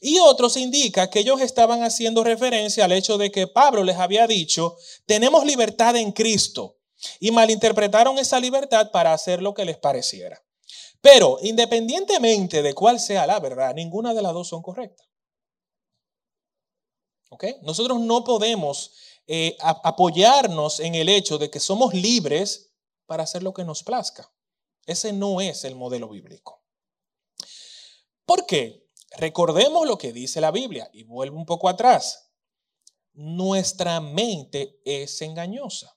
[0.00, 4.26] y otros indican que ellos estaban haciendo referencia al hecho de que Pablo les había
[4.26, 6.78] dicho, tenemos libertad en Cristo
[7.20, 10.42] y malinterpretaron esa libertad para hacer lo que les pareciera.
[11.00, 15.06] Pero independientemente de cuál sea la verdad, ninguna de las dos son correctas.
[17.30, 17.44] ¿Ok?
[17.62, 18.92] Nosotros no podemos
[19.26, 22.72] eh, apoyarnos en el hecho de que somos libres
[23.06, 24.32] para hacer lo que nos plazca.
[24.86, 26.62] Ese no es el modelo bíblico.
[28.24, 28.86] ¿Por qué?
[29.16, 32.30] Recordemos lo que dice la Biblia y vuelvo un poco atrás.
[33.14, 35.96] Nuestra mente es engañosa.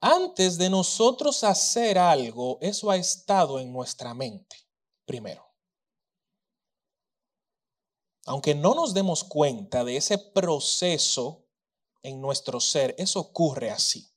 [0.00, 4.56] Antes de nosotros hacer algo, eso ha estado en nuestra mente,
[5.04, 5.46] primero.
[8.26, 11.41] Aunque no nos demos cuenta de ese proceso
[12.02, 12.94] en nuestro ser.
[12.98, 14.08] Eso ocurre así.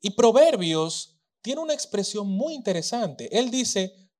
[0.00, 3.28] Y Proverbios tiene una expresión muy interesante.
[3.36, 4.10] Él dice,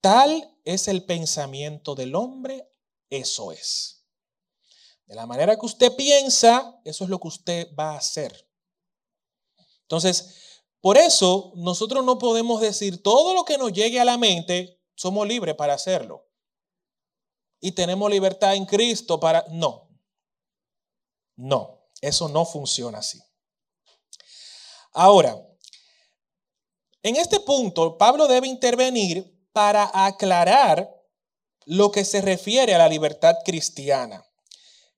[0.00, 2.70] tal es el pensamiento del hombre,
[3.08, 4.06] eso es.
[5.06, 8.48] De la manera que usted piensa, eso es lo que usted va a hacer.
[9.82, 14.80] Entonces, por eso nosotros no podemos decir todo lo que nos llegue a la mente,
[14.94, 16.28] somos libres para hacerlo.
[17.60, 19.44] Y tenemos libertad en Cristo para...
[19.50, 19.89] No,
[21.40, 23.18] no, eso no funciona así.
[24.92, 25.40] Ahora,
[27.02, 30.94] en este punto, Pablo debe intervenir para aclarar
[31.64, 34.22] lo que se refiere a la libertad cristiana.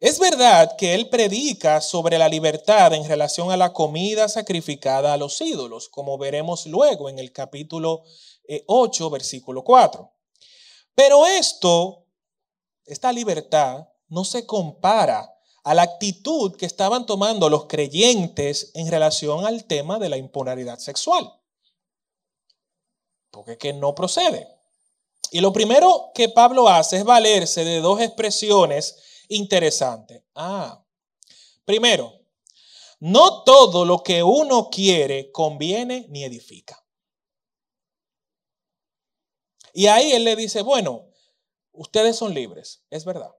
[0.00, 5.16] Es verdad que él predica sobre la libertad en relación a la comida sacrificada a
[5.16, 8.02] los ídolos, como veremos luego en el capítulo
[8.66, 10.12] 8, eh, versículo 4.
[10.96, 12.04] Pero esto,
[12.84, 15.31] esta libertad, no se compara
[15.64, 20.78] a la actitud que estaban tomando los creyentes en relación al tema de la impolaridad
[20.78, 21.32] sexual.
[23.30, 24.48] Porque que no procede.
[25.30, 30.22] Y lo primero que Pablo hace es valerse de dos expresiones interesantes.
[30.34, 30.84] Ah,
[31.64, 32.12] primero,
[33.00, 36.84] no todo lo que uno quiere conviene ni edifica.
[39.72, 41.08] Y ahí él le dice, bueno,
[41.72, 43.34] ustedes son libres, es verdad.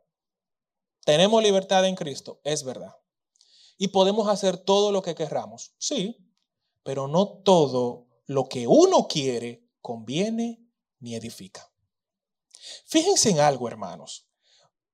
[1.06, 2.96] Tenemos libertad en Cristo, es verdad.
[3.78, 6.18] Y podemos hacer todo lo que querramos, sí,
[6.84, 10.66] pero no todo lo que uno quiere conviene
[11.00, 11.70] ni edifica.
[12.86, 14.28] Fíjense en algo, hermanos.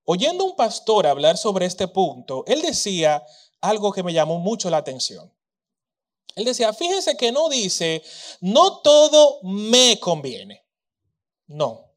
[0.04, 3.24] Oyendo un pastor hablar sobre este punto, él decía
[3.62, 5.32] algo que me llamó mucho la atención.
[6.36, 8.02] Él decía, fíjense que no dice,
[8.42, 10.66] no todo me conviene.
[11.46, 11.92] No.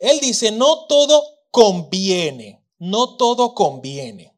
[0.00, 4.36] Él dice, no todo conviene no todo conviene.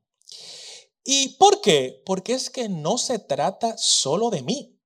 [1.05, 2.03] ¿Y por qué?
[2.05, 4.79] Porque es que no se trata solo de mí.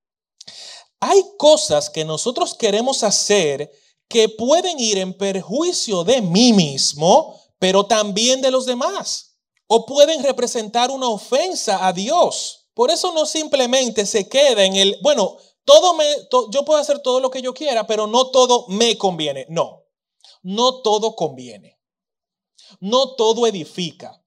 [1.00, 3.72] Hay cosas que nosotros queremos hacer
[4.08, 9.36] que pueden ir en perjuicio de mí mismo, pero también de los demás.
[9.66, 12.68] O pueden representar una ofensa a Dios.
[12.74, 16.04] Por eso no simplemente se queda en el, bueno, todo me,
[16.50, 19.46] yo puedo hacer todo lo que yo quiera, pero no todo me conviene.
[19.48, 19.84] No,
[20.42, 21.71] no todo conviene
[22.80, 24.22] no todo edifica.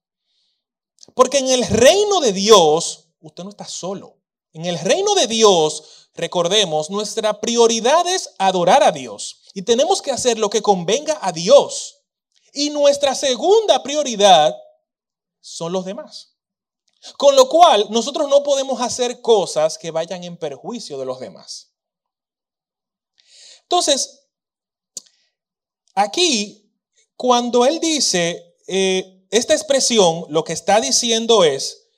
[1.14, 4.16] Porque en el reino de Dios, usted no está solo.
[4.52, 9.42] En el reino de Dios, recordemos, nuestra prioridad es adorar a Dios.
[9.54, 12.00] Y tenemos que hacer lo que convenga a Dios.
[12.52, 14.56] Y nuestra segunda prioridad
[15.40, 16.36] son los demás.
[17.16, 21.72] Con lo cual, nosotros no podemos hacer cosas que vayan en perjuicio de los demás.
[23.62, 24.26] Entonces,
[25.94, 26.65] aquí
[27.16, 31.88] cuando él dice eh, esta expresión, lo que está diciendo es,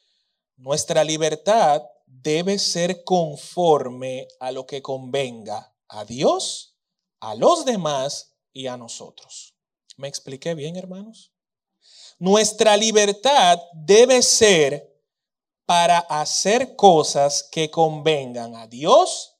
[0.56, 6.76] nuestra libertad debe ser conforme a lo que convenga a Dios,
[7.20, 9.54] a los demás y a nosotros.
[9.96, 11.32] ¿Me expliqué bien, hermanos?
[12.18, 14.98] Nuestra libertad debe ser
[15.64, 19.36] para hacer cosas que convengan a Dios,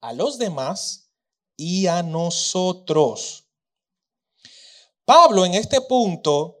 [0.00, 1.10] a los demás
[1.56, 3.43] y a nosotros.
[5.04, 6.60] Pablo en este punto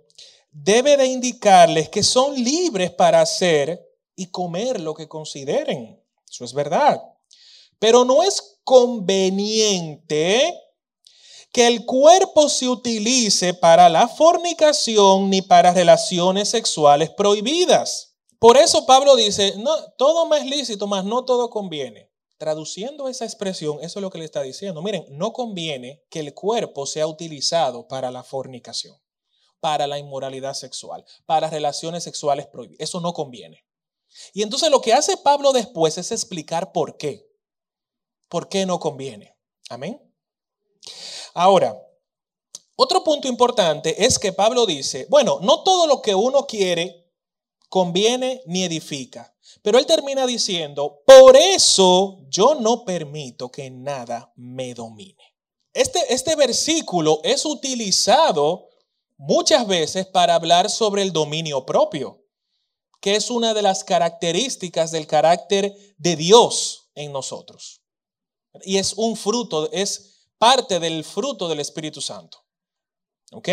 [0.50, 6.00] debe de indicarles que son libres para hacer y comer lo que consideren.
[6.28, 7.02] Eso es verdad.
[7.78, 10.52] Pero no es conveniente
[11.52, 18.14] que el cuerpo se utilice para la fornicación ni para relaciones sexuales prohibidas.
[18.38, 22.03] Por eso Pablo dice, no, todo me es lícito, mas no todo conviene.
[22.36, 24.82] Traduciendo esa expresión, eso es lo que le está diciendo.
[24.82, 28.96] Miren, no conviene que el cuerpo sea utilizado para la fornicación,
[29.60, 32.80] para la inmoralidad sexual, para relaciones sexuales prohibidas.
[32.80, 33.64] Eso no conviene.
[34.32, 37.26] Y entonces lo que hace Pablo después es explicar por qué.
[38.28, 39.36] ¿Por qué no conviene?
[39.70, 40.00] Amén.
[41.34, 41.80] Ahora,
[42.76, 47.12] otro punto importante es que Pablo dice, bueno, no todo lo que uno quiere
[47.68, 49.33] conviene ni edifica.
[49.62, 55.22] Pero él termina diciendo, por eso yo no permito que nada me domine.
[55.72, 58.70] Este, este versículo es utilizado
[59.16, 62.24] muchas veces para hablar sobre el dominio propio,
[63.00, 67.82] que es una de las características del carácter de Dios en nosotros.
[68.62, 72.38] Y es un fruto, es parte del fruto del Espíritu Santo.
[73.32, 73.48] ¿Ok?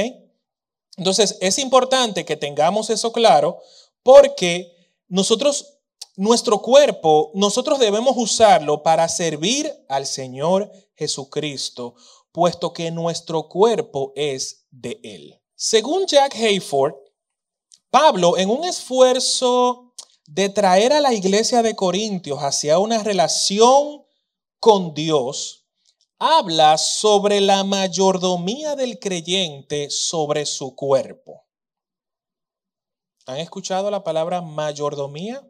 [0.97, 3.59] Entonces es importante que tengamos eso claro
[4.03, 4.71] porque
[5.07, 5.79] nosotros
[6.21, 11.95] nuestro cuerpo, nosotros debemos usarlo para servir al Señor Jesucristo,
[12.31, 15.41] puesto que nuestro cuerpo es de Él.
[15.55, 16.93] Según Jack Hayford,
[17.89, 19.95] Pablo, en un esfuerzo
[20.27, 24.05] de traer a la iglesia de Corintios hacia una relación
[24.59, 25.65] con Dios,
[26.19, 31.47] habla sobre la mayordomía del creyente sobre su cuerpo.
[33.25, 35.43] ¿Han escuchado la palabra mayordomía?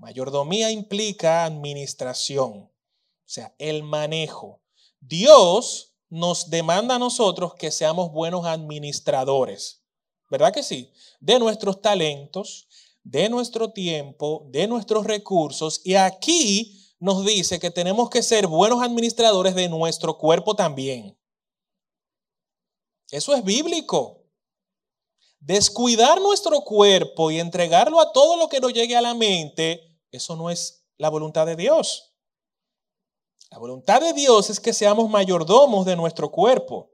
[0.00, 2.72] Mayordomía implica administración, o
[3.26, 4.62] sea, el manejo.
[4.98, 9.84] Dios nos demanda a nosotros que seamos buenos administradores,
[10.30, 10.90] ¿verdad que sí?
[11.20, 12.66] De nuestros talentos,
[13.04, 15.82] de nuestro tiempo, de nuestros recursos.
[15.84, 21.14] Y aquí nos dice que tenemos que ser buenos administradores de nuestro cuerpo también.
[23.10, 24.24] Eso es bíblico.
[25.40, 30.36] Descuidar nuestro cuerpo y entregarlo a todo lo que nos llegue a la mente, eso
[30.36, 32.14] no es la voluntad de Dios.
[33.50, 36.90] La voluntad de Dios es que seamos mayordomos de nuestro cuerpo.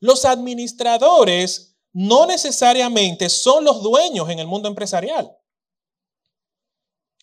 [0.00, 5.36] Los administradores no necesariamente son los dueños en el mundo empresarial.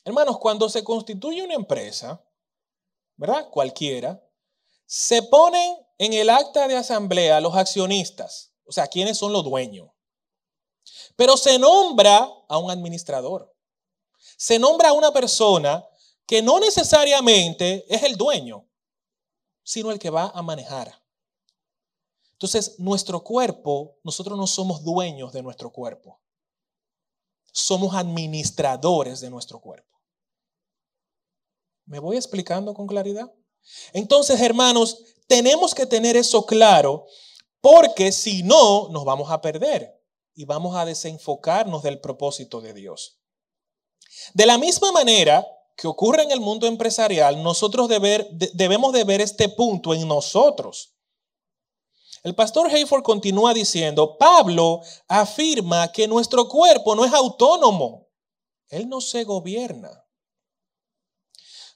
[0.04, 2.24] Hermanos, cuando se constituye una empresa,
[3.16, 3.50] ¿verdad?
[3.50, 4.24] Cualquiera,
[4.86, 9.90] se ponen en el acta de asamblea los accionistas, o sea, quiénes son los dueños.
[11.16, 13.54] Pero se nombra a un administrador.
[14.40, 15.86] Se nombra a una persona
[16.26, 18.66] que no necesariamente es el dueño,
[19.64, 21.04] sino el que va a manejar.
[22.32, 26.22] Entonces, nuestro cuerpo, nosotros no somos dueños de nuestro cuerpo.
[27.52, 30.00] Somos administradores de nuestro cuerpo.
[31.86, 33.30] ¿Me voy explicando con claridad?
[33.92, 37.08] Entonces, hermanos, tenemos que tener eso claro
[37.60, 40.02] porque si no, nos vamos a perder
[40.34, 43.19] y vamos a desenfocarnos del propósito de Dios.
[44.34, 45.46] De la misma manera
[45.76, 50.96] que ocurre en el mundo empresarial, nosotros debemos de ver este punto en nosotros.
[52.24, 58.10] El pastor Hayford continúa diciendo, Pablo afirma que nuestro cuerpo no es autónomo,
[58.68, 60.06] él no se gobierna.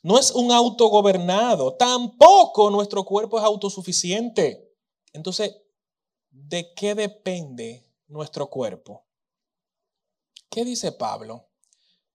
[0.01, 4.69] No es un autogobernado, tampoco nuestro cuerpo es autosuficiente.
[5.13, 5.55] Entonces,
[6.29, 9.05] ¿de qué depende nuestro cuerpo.
[10.49, 11.49] ¿Qué dice Pablo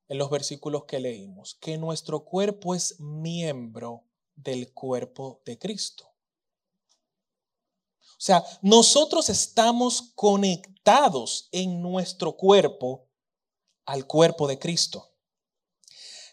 [0.08, 1.56] en los versículos que leímos?
[1.60, 4.04] Que nuestro cuerpo es miembro
[4.34, 6.04] del cuerpo de Cristo.
[8.00, 13.08] O sea, nosotros estamos conectados en nuestro cuerpo
[13.84, 15.14] al cuerpo de Cristo,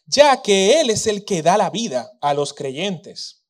[0.07, 3.43] ya que Él es el que da la vida a los creyentes.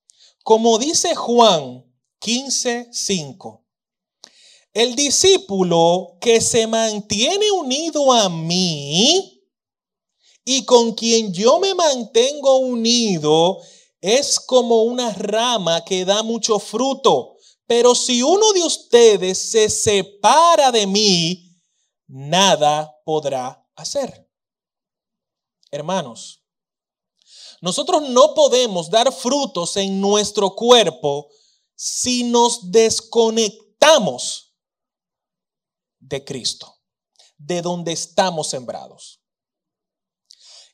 [0.44, 1.86] Como dice Juan
[2.20, 3.66] 15, 5,
[4.74, 9.35] el discípulo que se mantiene unido a mí
[10.46, 13.60] y con quien yo me mantengo unido
[14.00, 17.36] es como una rama que da mucho fruto.
[17.66, 21.60] Pero si uno de ustedes se separa de mí,
[22.08, 24.30] nada podrá hacer.
[25.72, 26.43] Hermanos,
[27.62, 31.28] nosotros no podemos dar frutos en nuestro cuerpo
[31.74, 34.54] si nos desconectamos
[36.00, 36.78] de Cristo,
[37.38, 39.25] de donde estamos sembrados.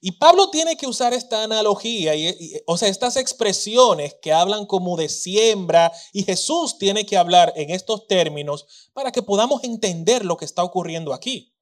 [0.03, 4.97] Y Pablo tiene que usar esta analogía, y, o sea, estas expresiones que hablan como
[4.97, 10.37] de siembra, y Jesús tiene que hablar en estos términos para que podamos entender lo
[10.37, 11.53] que está ocurriendo aquí.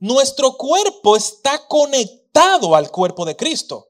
[0.00, 3.88] Nuestro cuerpo está conectado al cuerpo de Cristo.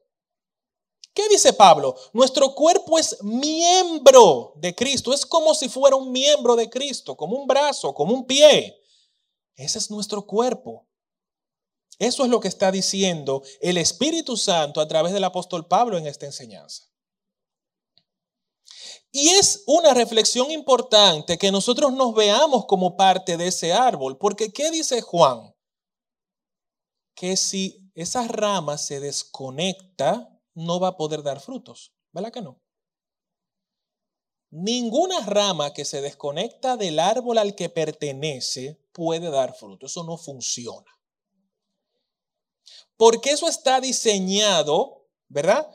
[1.13, 1.95] ¿Qué dice Pablo?
[2.13, 5.11] Nuestro cuerpo es miembro de Cristo.
[5.11, 8.79] Es como si fuera un miembro de Cristo, como un brazo, como un pie.
[9.55, 10.88] Ese es nuestro cuerpo.
[11.99, 16.07] Eso es lo que está diciendo el Espíritu Santo a través del apóstol Pablo en
[16.07, 16.85] esta enseñanza.
[19.11, 24.53] Y es una reflexión importante que nosotros nos veamos como parte de ese árbol, porque
[24.53, 25.53] ¿qué dice Juan?
[27.15, 31.91] Que si esa rama se desconecta, no va a poder dar frutos.
[32.13, 32.61] ¿Verdad que no?
[34.51, 39.87] Ninguna rama que se desconecta del árbol al que pertenece puede dar fruto.
[39.87, 40.98] Eso no funciona.
[42.99, 45.65] Porque eso está diseñado, ¿verdad?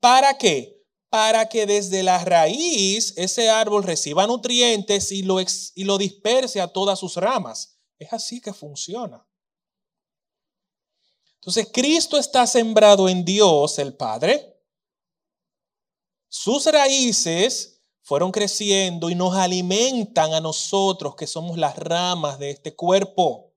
[0.00, 0.82] ¿Para qué?
[1.10, 6.68] Para que desde la raíz ese árbol reciba nutrientes y lo, y lo disperse a
[6.68, 7.78] todas sus ramas.
[7.98, 9.28] Es así que funciona.
[11.34, 14.58] Entonces, Cristo está sembrado en Dios, el Padre.
[16.30, 22.74] Sus raíces fueron creciendo y nos alimentan a nosotros, que somos las ramas de este
[22.74, 23.49] cuerpo.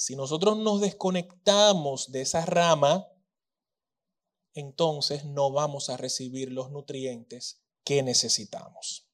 [0.00, 3.06] Si nosotros nos desconectamos de esa rama,
[4.54, 9.06] entonces no vamos a recibir los nutrientes que necesitamos.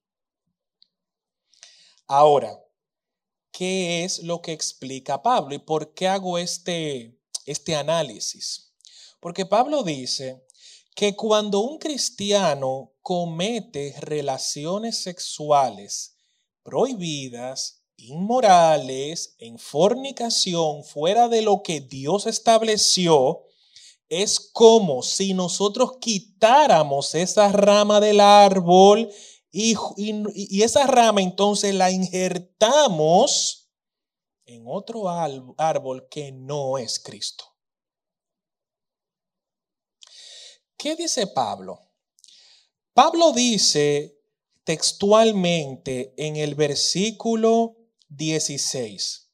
[2.07, 2.57] Ahora,
[3.51, 8.73] qué es lo que explica Pablo y por qué hago este, este análisis.
[9.19, 10.47] Porque Pablo dice
[10.95, 16.17] que cuando un cristiano comete relaciones sexuales
[16.63, 23.43] prohibidas, inmorales, en fornicación, fuera de lo que Dios estableció,
[24.09, 29.11] es como si nosotros quitáramos esa rama del árbol
[29.51, 29.75] y,
[30.63, 33.71] esa rama entonces la injertamos
[34.45, 37.45] en otro árbol que no es Cristo.
[40.77, 41.81] ¿Qué dice Pablo?
[42.93, 44.21] Pablo dice
[44.63, 47.77] textualmente en el versículo
[48.09, 49.31] 16,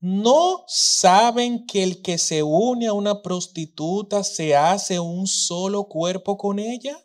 [0.00, 6.36] ¿no saben que el que se une a una prostituta se hace un solo cuerpo
[6.36, 6.98] con ella?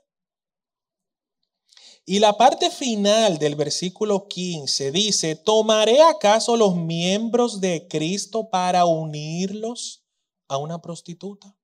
[2.10, 8.86] Y la parte final del versículo 15 dice, ¿tomaré acaso los miembros de Cristo para
[8.86, 10.06] unirlos
[10.48, 11.58] a una prostituta?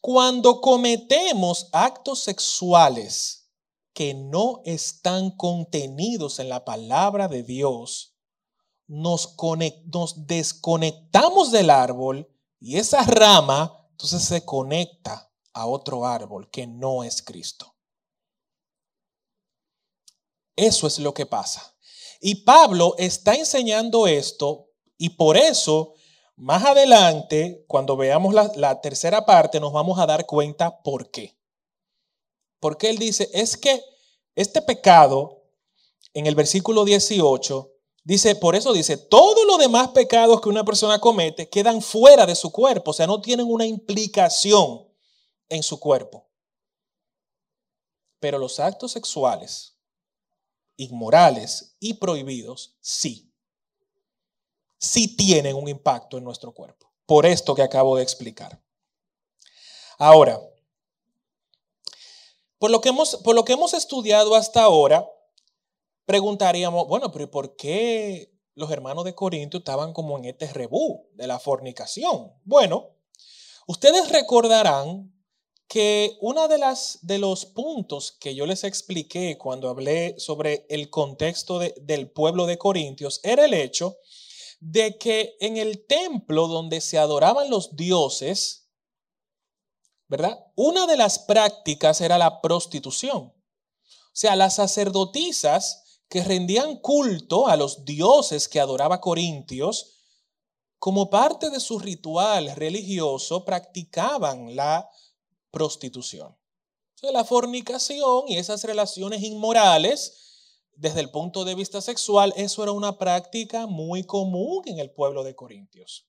[0.00, 3.43] Cuando cometemos actos sexuales
[3.94, 8.14] que no están contenidos en la palabra de Dios,
[8.86, 9.36] nos,
[9.86, 12.28] nos desconectamos del árbol
[12.60, 17.74] y esa rama entonces se conecta a otro árbol que no es Cristo.
[20.56, 21.74] Eso es lo que pasa.
[22.20, 25.94] Y Pablo está enseñando esto y por eso
[26.36, 31.38] más adelante, cuando veamos la, tercera parte, nos vamos a dar cuenta por qué.
[32.64, 33.84] Porque él dice, es que
[34.34, 35.44] este pecado,
[36.14, 37.70] en el versículo 18,
[38.04, 42.34] dice, por eso dice, todos los demás pecados que una persona comete quedan fuera de
[42.34, 44.88] su cuerpo, o sea, no tienen una implicación
[45.50, 46.26] en su cuerpo.
[48.18, 49.76] Pero los actos sexuales
[50.78, 53.30] inmorales y prohibidos, sí.
[54.78, 56.90] Sí tienen un impacto en nuestro cuerpo.
[57.04, 58.58] Por esto que acabo de explicar.
[59.98, 60.40] Ahora,
[62.64, 65.06] por lo que hemos, por lo que hemos estudiado hasta ahora,
[66.06, 71.26] preguntaríamos, bueno, pero ¿por qué los hermanos de Corinto estaban como en este rebú de
[71.26, 72.32] la fornicación?
[72.42, 72.96] Bueno,
[73.66, 75.12] ustedes recordarán
[75.68, 80.88] que uno de, las, de los puntos que yo les expliqué cuando hablé sobre el
[80.88, 83.98] contexto del pueblo de Corintios era el hecho
[84.60, 88.63] de que en el templo donde se adoraban los dioses,
[90.08, 90.38] ¿verdad?
[90.54, 93.22] Una de las prácticas era la prostitución.
[93.22, 99.94] O sea, las sacerdotisas que rendían culto a los dioses que adoraba Corintios,
[100.78, 104.88] como parte de su ritual religioso, practicaban la
[105.50, 106.36] prostitución.
[107.12, 112.96] la fornicación y esas relaciones inmorales, desde el punto de vista sexual, eso era una
[112.98, 116.06] práctica muy común en el pueblo de Corintios.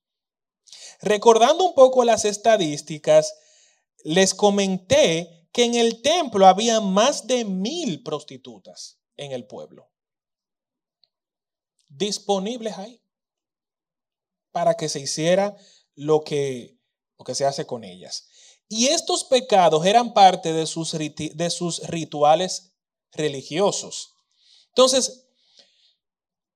[1.02, 3.34] Recordando un poco las estadísticas,
[4.06, 9.90] les comenté que en el templo había más de mil prostitutas en el pueblo.
[11.88, 13.02] Disponibles ahí
[14.52, 15.58] para que se hiciera
[15.96, 16.78] lo que,
[17.18, 18.28] lo que se hace con ellas.
[18.68, 22.74] Y estos pecados eran parte de sus, de sus rituales
[23.12, 24.14] religiosos.
[24.68, 25.30] Entonces,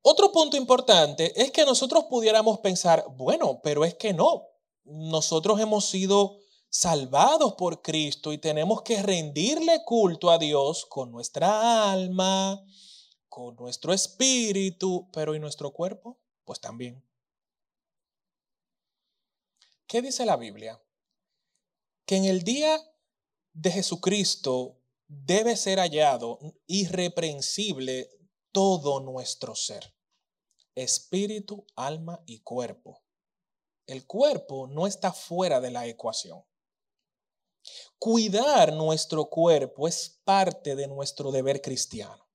[0.04, 4.44] otro punto importante es que nosotros pudiéramos pensar, bueno, pero es que no,
[4.84, 6.38] nosotros hemos sido
[6.70, 12.64] salvados por Cristo y tenemos que rendirle culto a Dios con nuestra alma,
[13.28, 16.20] con nuestro espíritu, pero ¿y nuestro cuerpo?
[16.46, 17.04] Pues también.
[19.88, 20.80] ¿Qué dice la Biblia?
[22.10, 22.82] que en el día
[23.54, 28.10] de Jesucristo debe ser hallado irreprensible
[28.52, 29.94] todo nuestro ser,
[30.74, 33.04] espíritu, alma y cuerpo.
[33.86, 36.44] El cuerpo no está fuera de la ecuación.
[37.98, 42.28] Cuidar nuestro cuerpo es parte de nuestro deber cristiano.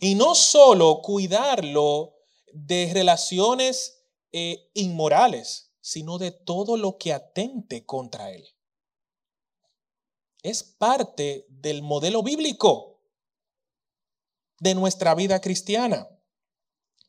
[0.00, 2.14] Y no solo cuidarlo
[2.52, 8.48] de relaciones eh, inmorales, sino de todo lo que atente contra él.
[10.42, 13.00] Es parte del modelo bíblico
[14.60, 16.08] de nuestra vida cristiana.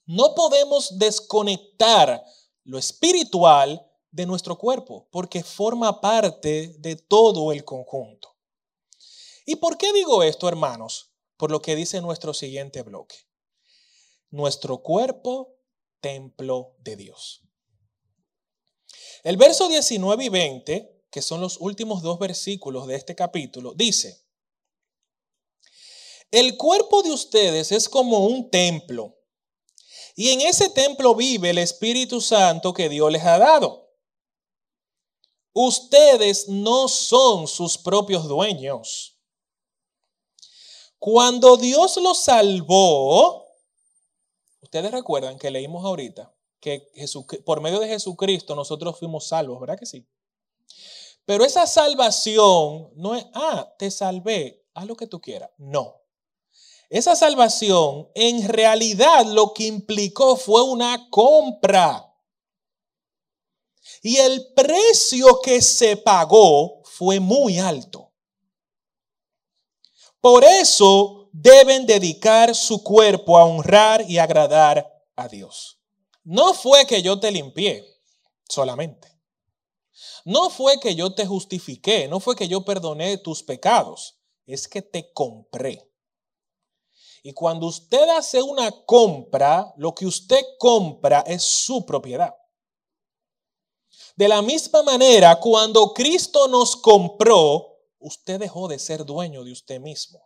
[0.05, 2.23] No podemos desconectar
[2.63, 3.84] lo espiritual
[4.15, 8.33] de nuestro cuerpo, porque forma parte de todo el conjunto.
[9.45, 11.11] ¿Y por qué digo esto, hermanos?
[11.35, 13.17] Por lo que dice nuestro siguiente bloque.
[14.29, 15.57] Nuestro cuerpo,
[15.99, 17.41] templo de Dios.
[19.23, 24.23] El verso 19 y 20, que son los últimos dos versículos de este capítulo, dice,
[26.31, 29.17] el cuerpo de ustedes es como un templo,
[30.15, 33.84] y en ese templo vive el Espíritu Santo que Dios les ha dado.
[35.57, 39.17] Ustedes no son sus propios dueños.
[40.99, 43.45] Cuando Dios lo salvó,
[44.61, 46.91] ustedes recuerdan que leímos ahorita que
[47.45, 50.05] por medio de Jesucristo nosotros fuimos salvos, ¿verdad que sí?
[51.23, 55.51] Pero esa salvación no es, ah, te salvé, haz lo que tú quieras.
[55.57, 56.01] No.
[56.89, 62.13] Esa salvación en realidad lo que implicó fue una compra.
[64.05, 68.13] Y el precio que se pagó fue muy alto.
[70.21, 75.79] Por eso deben dedicar su cuerpo a honrar y agradar a Dios.
[76.23, 77.83] No fue que yo te limpié
[78.47, 79.07] solamente.
[80.23, 84.83] No fue que yo te justifiqué, no fue que yo perdoné tus pecados, es que
[84.83, 85.91] te compré.
[87.23, 92.35] Y cuando usted hace una compra, lo que usted compra es su propiedad.
[94.15, 99.79] De la misma manera, cuando Cristo nos compró, usted dejó de ser dueño de usted
[99.81, 100.21] mismo.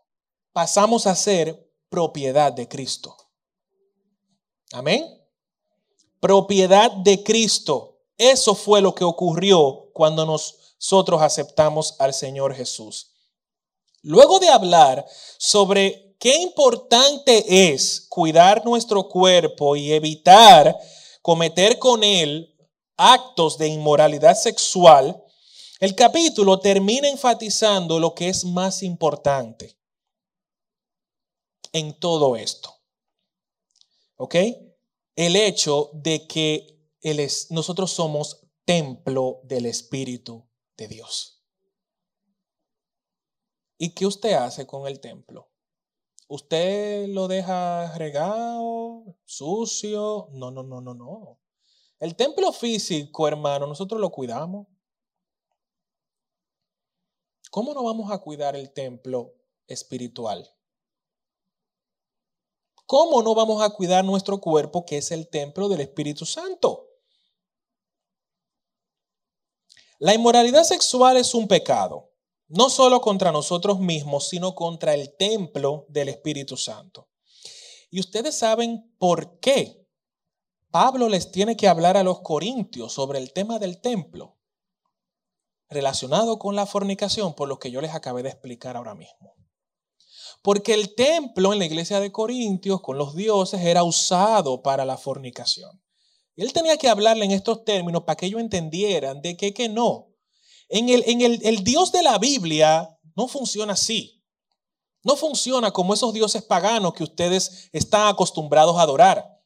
[0.54, 3.16] Pasamos a ser propiedad de Cristo.
[4.72, 5.06] Amén.
[6.20, 7.98] Propiedad de Cristo.
[8.16, 13.14] Eso fue lo que ocurrió cuando nosotros aceptamos al Señor Jesús.
[14.02, 15.06] Luego de hablar
[15.38, 20.78] sobre qué importante es cuidar nuestro cuerpo y evitar
[21.22, 22.56] cometer con él
[23.00, 25.24] actos de inmoralidad sexual,
[25.80, 29.78] el capítulo termina enfatizando lo que es más importante
[31.72, 32.76] en todo esto.
[34.18, 34.36] ¿Ok?
[35.16, 36.78] El hecho de que
[37.50, 40.46] nosotros somos templo del Espíritu
[40.76, 41.42] de Dios.
[43.78, 45.50] ¿Y qué usted hace con el templo?
[46.28, 50.28] ¿Usted lo deja regado, sucio?
[50.34, 51.40] No, no, no, no, no.
[52.00, 54.68] El templo físico, hermano, nosotros lo cuidamos.
[57.52, 59.34] ¿Cómo no vamos a cuidar el templo
[59.68, 60.50] espiritual?
[62.86, 66.88] ¿Cómo no vamos a cuidar nuestro cuerpo, que es el templo del Espíritu Santo?
[70.00, 72.14] La inmoralidad sexual es un pecado,
[72.48, 77.10] no solo contra nosotros mismos, sino contra el templo del Espíritu Santo.
[77.92, 79.79] Y ustedes saben por qué
[80.72, 84.38] Pablo les tiene que hablar a los corintios sobre el tema del templo
[85.70, 89.36] relacionado con la fornicación, por lo que yo les acabé de explicar ahora mismo.
[90.42, 94.98] Porque el templo en la iglesia de Corintios con los dioses era usado para la
[94.98, 95.82] fornicación.
[96.36, 100.08] Él tenía que hablarle en estos términos para que ellos entendieran de que, que no.
[100.70, 104.24] En, el, en el, el Dios de la Biblia no funciona así.
[105.04, 109.39] No funciona como esos dioses paganos que ustedes están acostumbrados a adorar.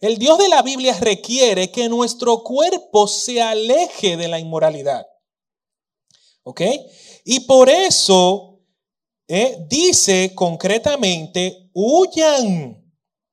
[0.00, 5.06] El Dios de la Biblia requiere que nuestro cuerpo se aleje de la inmoralidad.
[6.42, 6.60] ¿Ok?
[7.24, 8.60] Y por eso
[9.26, 12.84] eh, dice concretamente, huyan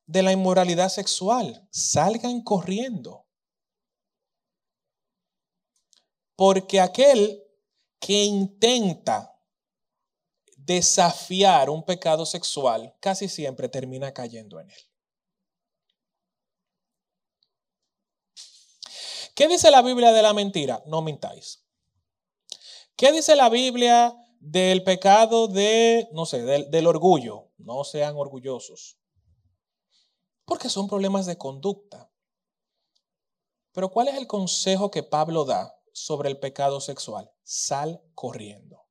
[0.06, 3.26] de la inmoralidad sexual, salgan corriendo.
[6.36, 7.44] Porque aquel
[8.00, 9.38] que intenta
[10.56, 14.91] desafiar un pecado sexual casi siempre termina cayendo en él.
[19.36, 20.84] ¿Qué dice la Biblia de la mentira?
[20.86, 21.64] No mintáis.
[22.96, 27.52] ¿Qué dice la Biblia del pecado de, no sé, del, orgullo?
[27.58, 28.98] No sean orgullosos.
[30.46, 32.12] Porque son problemas de conducta.
[33.72, 37.32] Pero ¿cuál es el consejo que Pablo da sobre el pecado sexual?
[37.44, 38.86] Sal corriendo.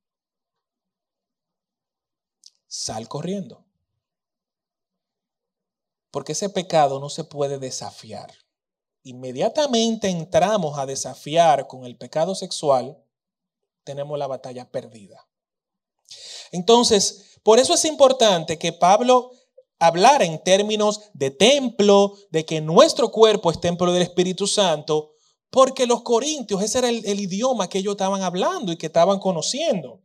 [2.67, 3.67] Sal corriendo.
[6.11, 8.33] Porque ese pecado no se puede desafiar
[9.03, 12.99] inmediatamente entramos a desafiar con el pecado sexual,
[13.85, 15.27] tenemos la batalla perdida.
[16.53, 19.33] Entonces, por eso es importante que Pablo
[19.79, 25.15] hablara en términos de templo, de que nuestro cuerpo es templo del Espíritu Santo,
[25.49, 29.19] porque los corintios, ese era el, el idioma que ellos estaban hablando y que estaban
[29.19, 30.03] conociendo.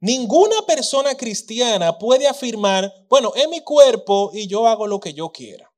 [0.00, 5.30] Ninguna persona cristiana puede afirmar, bueno, es mi cuerpo y yo hago lo que yo
[5.30, 5.71] quiera.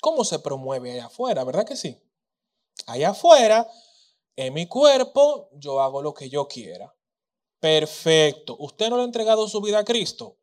[0.00, 1.44] ¿Cómo se promueve allá afuera?
[1.44, 2.00] ¿Verdad que sí?
[2.86, 3.68] Allá afuera,
[4.36, 6.94] en mi cuerpo, yo hago lo que yo quiera.
[7.60, 8.56] Perfecto.
[8.58, 10.38] ¿Usted no le ha entregado su vida a Cristo?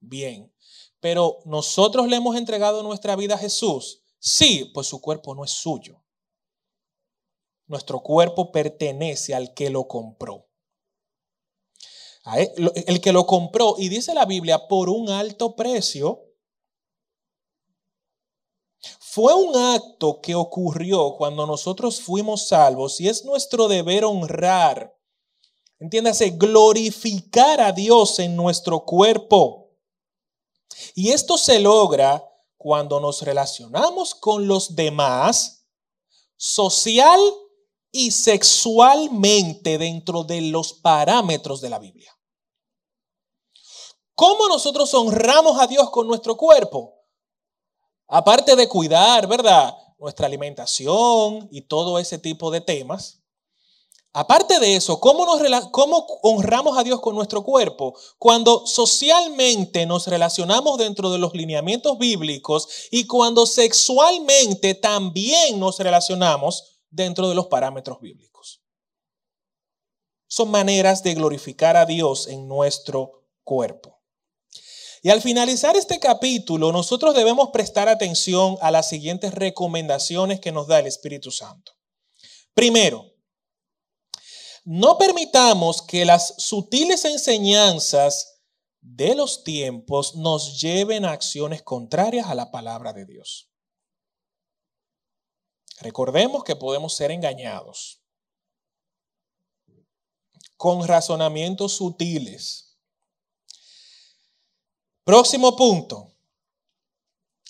[0.00, 0.54] Bien.
[1.00, 4.02] Pero nosotros le hemos entregado nuestra vida a Jesús.
[4.18, 6.02] Sí, pues su cuerpo no es suyo.
[7.66, 10.48] Nuestro cuerpo pertenece al que lo compró.
[12.86, 16.23] El que lo compró, y dice la Biblia, por un alto precio,
[18.98, 24.94] fue un acto que ocurrió cuando nosotros fuimos salvos y es nuestro deber honrar
[25.84, 29.70] Entiéndase, glorificar a Dios en nuestro cuerpo.
[30.94, 32.24] Y esto se logra
[32.56, 35.66] cuando nos relacionamos con los demás
[36.36, 37.20] social
[37.92, 42.18] y sexualmente dentro de los parámetros de la Biblia.
[44.14, 46.93] ¿Cómo nosotros honramos a Dios con nuestro cuerpo?
[48.16, 49.76] Aparte de cuidar, ¿verdad?
[49.98, 53.24] Nuestra alimentación y todo ese tipo de temas.
[54.12, 57.98] Aparte de eso, ¿cómo, nos, ¿cómo honramos a Dios con nuestro cuerpo?
[58.16, 66.82] Cuando socialmente nos relacionamos dentro de los lineamientos bíblicos y cuando sexualmente también nos relacionamos
[66.90, 68.62] dentro de los parámetros bíblicos.
[70.28, 73.93] Son maneras de glorificar a Dios en nuestro cuerpo.
[75.04, 80.66] Y al finalizar este capítulo, nosotros debemos prestar atención a las siguientes recomendaciones que nos
[80.66, 81.72] da el Espíritu Santo.
[82.54, 83.12] Primero,
[84.64, 88.40] no permitamos que las sutiles enseñanzas
[88.80, 93.50] de los tiempos nos lleven a acciones contrarias a la palabra de Dios.
[95.80, 98.02] Recordemos que podemos ser engañados
[100.56, 102.63] con razonamientos sutiles.
[105.04, 106.10] Próximo punto.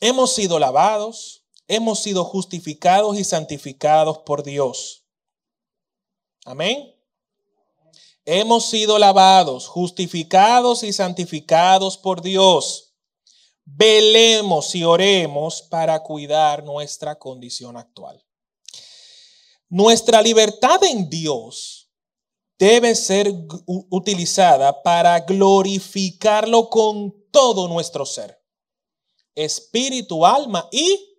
[0.01, 5.05] Hemos sido lavados, hemos sido justificados y santificados por Dios.
[6.45, 6.93] Amén.
[8.25, 12.93] Hemos sido lavados, justificados y santificados por Dios.
[13.65, 18.23] Velemos y oremos para cuidar nuestra condición actual.
[19.69, 21.89] Nuestra libertad en Dios
[22.59, 23.33] debe ser
[23.67, 28.41] utilizada para glorificarlo con todo nuestro ser.
[29.35, 31.19] Espíritu, alma y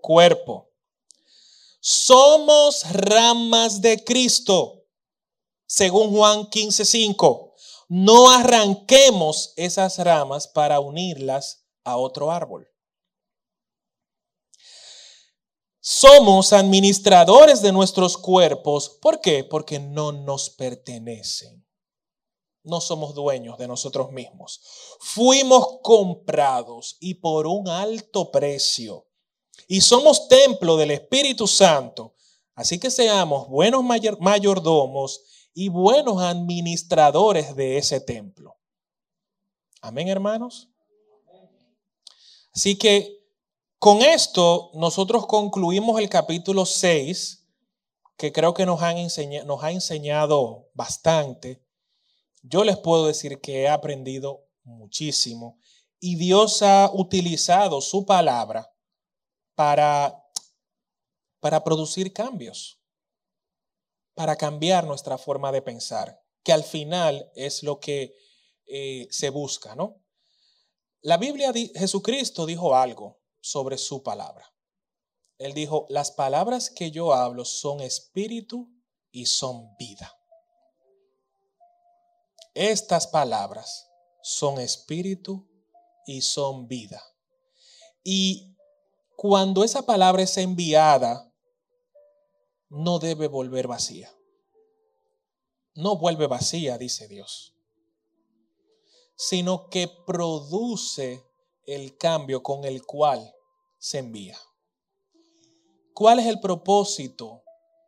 [0.00, 0.70] cuerpo.
[1.80, 4.84] Somos ramas de Cristo
[5.66, 7.52] según Juan 15:5.
[7.88, 12.68] No arranquemos esas ramas para unirlas a otro árbol.
[15.80, 18.88] Somos administradores de nuestros cuerpos.
[18.88, 19.42] ¿Por qué?
[19.42, 21.66] Porque no nos pertenecen.
[22.64, 24.60] No somos dueños de nosotros mismos.
[25.00, 29.06] Fuimos comprados y por un alto precio.
[29.66, 32.14] Y somos templo del Espíritu Santo.
[32.54, 33.82] Así que seamos buenos
[34.20, 35.22] mayordomos
[35.54, 38.56] y buenos administradores de ese templo.
[39.80, 40.68] Amén, hermanos.
[42.54, 43.22] Así que
[43.78, 47.48] con esto nosotros concluimos el capítulo 6,
[48.16, 48.96] que creo que nos, han
[49.46, 51.61] nos ha enseñado bastante.
[52.42, 55.58] Yo les puedo decir que he aprendido muchísimo
[55.98, 58.72] y Dios ha utilizado su palabra
[59.54, 60.24] para,
[61.40, 62.82] para producir cambios
[64.14, 68.14] para cambiar nuestra forma de pensar, que al final es lo que
[68.66, 70.02] eh, se busca, ¿no?
[71.00, 74.54] La Biblia, Jesucristo dijo algo sobre su palabra.
[75.38, 78.70] Él dijo, las palabras que yo hablo son espíritu
[79.10, 80.16] y son vida.
[82.54, 83.88] Estas palabras
[84.22, 85.48] son espíritu
[86.06, 87.02] y son vida.
[88.04, 88.56] Y
[89.16, 91.32] cuando esa palabra es enviada
[92.72, 94.10] no debe volver vacía.
[95.74, 97.54] No vuelve vacía, dice Dios,
[99.14, 101.22] sino que produce
[101.66, 103.34] el cambio con el cual
[103.78, 104.38] se envía.
[105.94, 107.42] ¿Cuál es el propósito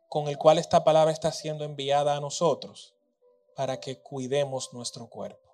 [0.07, 2.94] con el cual esta palabra está siendo enviada a nosotros?
[3.55, 5.53] Para que cuidemos nuestro cuerpo.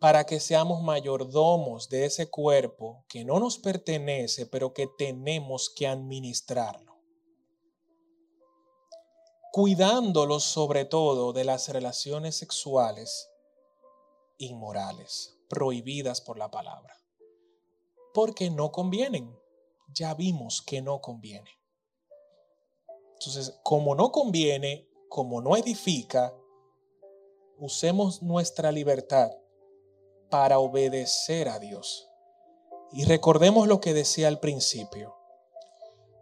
[0.00, 5.86] Para que seamos mayordomos de ese cuerpo que no nos pertenece, pero que tenemos que
[5.86, 6.92] administrarlo
[9.52, 13.30] cuidándolos sobre todo de las relaciones sexuales
[14.38, 16.96] inmorales, prohibidas por la palabra.
[18.14, 19.38] Porque no convienen.
[19.88, 21.50] Ya vimos que no conviene.
[23.18, 26.34] Entonces, como no conviene, como no edifica,
[27.58, 29.30] usemos nuestra libertad
[30.30, 32.08] para obedecer a Dios.
[32.92, 35.14] Y recordemos lo que decía al principio.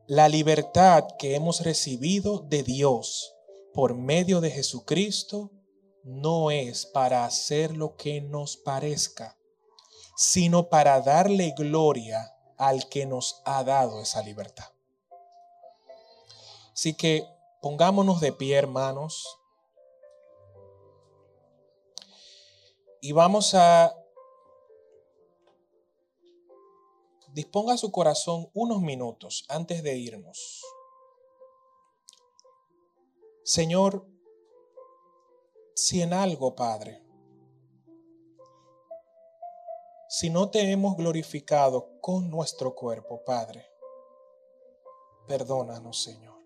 [0.09, 3.37] La libertad que hemos recibido de Dios
[3.73, 5.53] por medio de Jesucristo
[6.03, 9.39] no es para hacer lo que nos parezca,
[10.17, 14.67] sino para darle gloria al que nos ha dado esa libertad.
[16.73, 19.39] Así que pongámonos de pie, hermanos,
[23.01, 23.97] y vamos a
[27.33, 30.65] disponga su corazón unos minutos antes de irnos.
[33.45, 34.07] Señor,
[35.75, 37.03] si en algo, Padre,
[40.09, 43.65] si no te hemos glorificado con nuestro cuerpo, Padre,
[45.27, 46.40] perdónanos, Señor.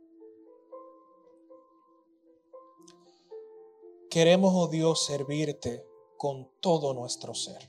[4.14, 5.84] Queremos, oh Dios, servirte
[6.16, 7.68] con todo nuestro ser,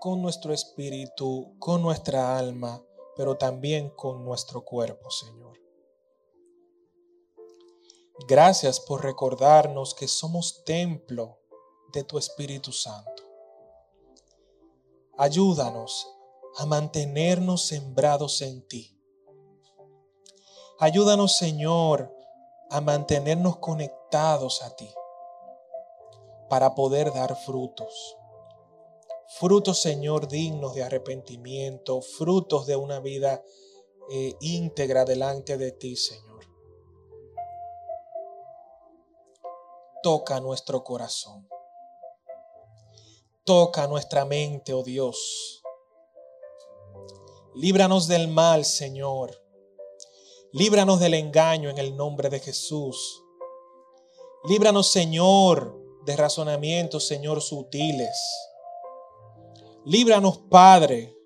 [0.00, 2.82] con nuestro espíritu, con nuestra alma,
[3.16, 5.60] pero también con nuestro cuerpo, Señor.
[8.26, 11.40] Gracias por recordarnos que somos templo
[11.92, 13.22] de tu Espíritu Santo.
[15.18, 16.08] Ayúdanos
[16.56, 18.98] a mantenernos sembrados en ti.
[20.78, 22.10] Ayúdanos, Señor,
[22.70, 24.94] a mantenernos conectados a ti
[26.48, 28.16] para poder dar frutos.
[29.26, 33.42] Frutos, Señor, dignos de arrepentimiento, frutos de una vida
[34.10, 36.44] eh, íntegra delante de ti, Señor.
[40.02, 41.48] Toca nuestro corazón.
[43.44, 45.60] Toca nuestra mente, oh Dios.
[47.54, 49.42] Líbranos del mal, Señor.
[50.52, 53.23] Líbranos del engaño en el nombre de Jesús.
[54.44, 58.16] Líbranos, Señor, de razonamientos, Señor, sutiles.
[59.84, 61.16] Líbranos, Padre,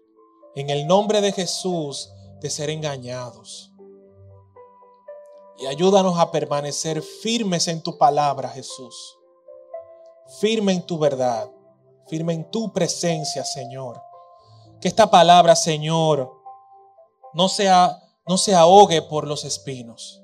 [0.54, 2.10] en el nombre de Jesús,
[2.40, 3.72] de ser engañados.
[5.58, 9.18] Y ayúdanos a permanecer firmes en tu palabra, Jesús.
[10.40, 11.50] Firme en tu verdad.
[12.06, 14.00] Firme en tu presencia, Señor.
[14.80, 16.32] Que esta palabra, Señor,
[17.34, 20.22] no sea no se ahogue por los espinos,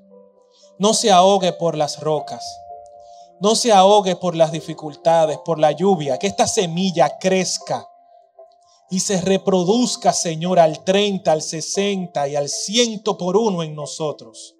[0.77, 2.45] no se ahogue por las rocas,
[3.41, 7.87] no se ahogue por las dificultades, por la lluvia, que esta semilla crezca
[8.89, 14.55] y se reproduzca, Señor, al 30, al 60 y al ciento por uno en nosotros.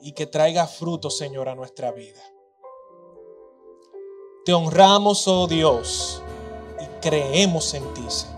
[0.00, 2.20] Y que traiga fruto, Señor, a nuestra vida.
[4.44, 6.22] Te honramos, oh Dios,
[6.80, 8.36] y creemos en ti, Señor.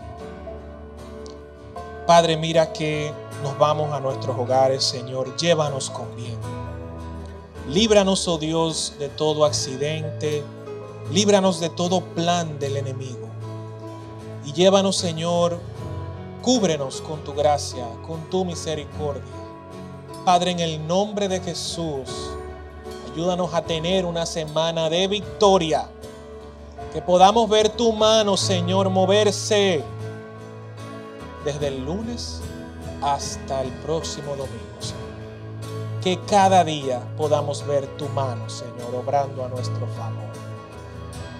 [2.06, 3.12] Padre, mira que
[3.42, 6.57] nos vamos a nuestros hogares, Señor, llévanos con bien.
[7.68, 10.42] Líbranos, oh Dios, de todo accidente,
[11.12, 13.28] líbranos de todo plan del enemigo.
[14.46, 15.60] Y llévanos, Señor,
[16.40, 19.22] cúbrenos con tu gracia, con tu misericordia.
[20.24, 22.08] Padre, en el nombre de Jesús,
[23.12, 25.90] ayúdanos a tener una semana de victoria.
[26.94, 29.84] Que podamos ver tu mano, Señor, moverse
[31.44, 32.40] desde el lunes
[33.02, 34.67] hasta el próximo domingo.
[36.08, 40.32] Que cada día podamos ver tu mano, Señor, obrando a nuestro favor.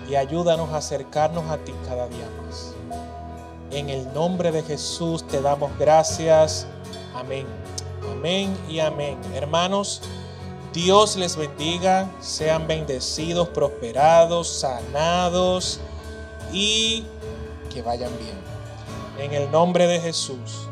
[0.07, 2.75] Y ayúdanos a acercarnos a ti cada día más.
[3.71, 6.66] En el nombre de Jesús te damos gracias.
[7.14, 7.47] Amén.
[8.12, 9.19] Amén y amén.
[9.35, 10.03] Hermanos,
[10.75, 12.07] Dios les bendiga.
[12.21, 15.81] Sean bendecidos, prosperados, sanados
[16.53, 17.07] y
[17.73, 18.37] que vayan bien.
[19.19, 20.68] En el nombre de Jesús.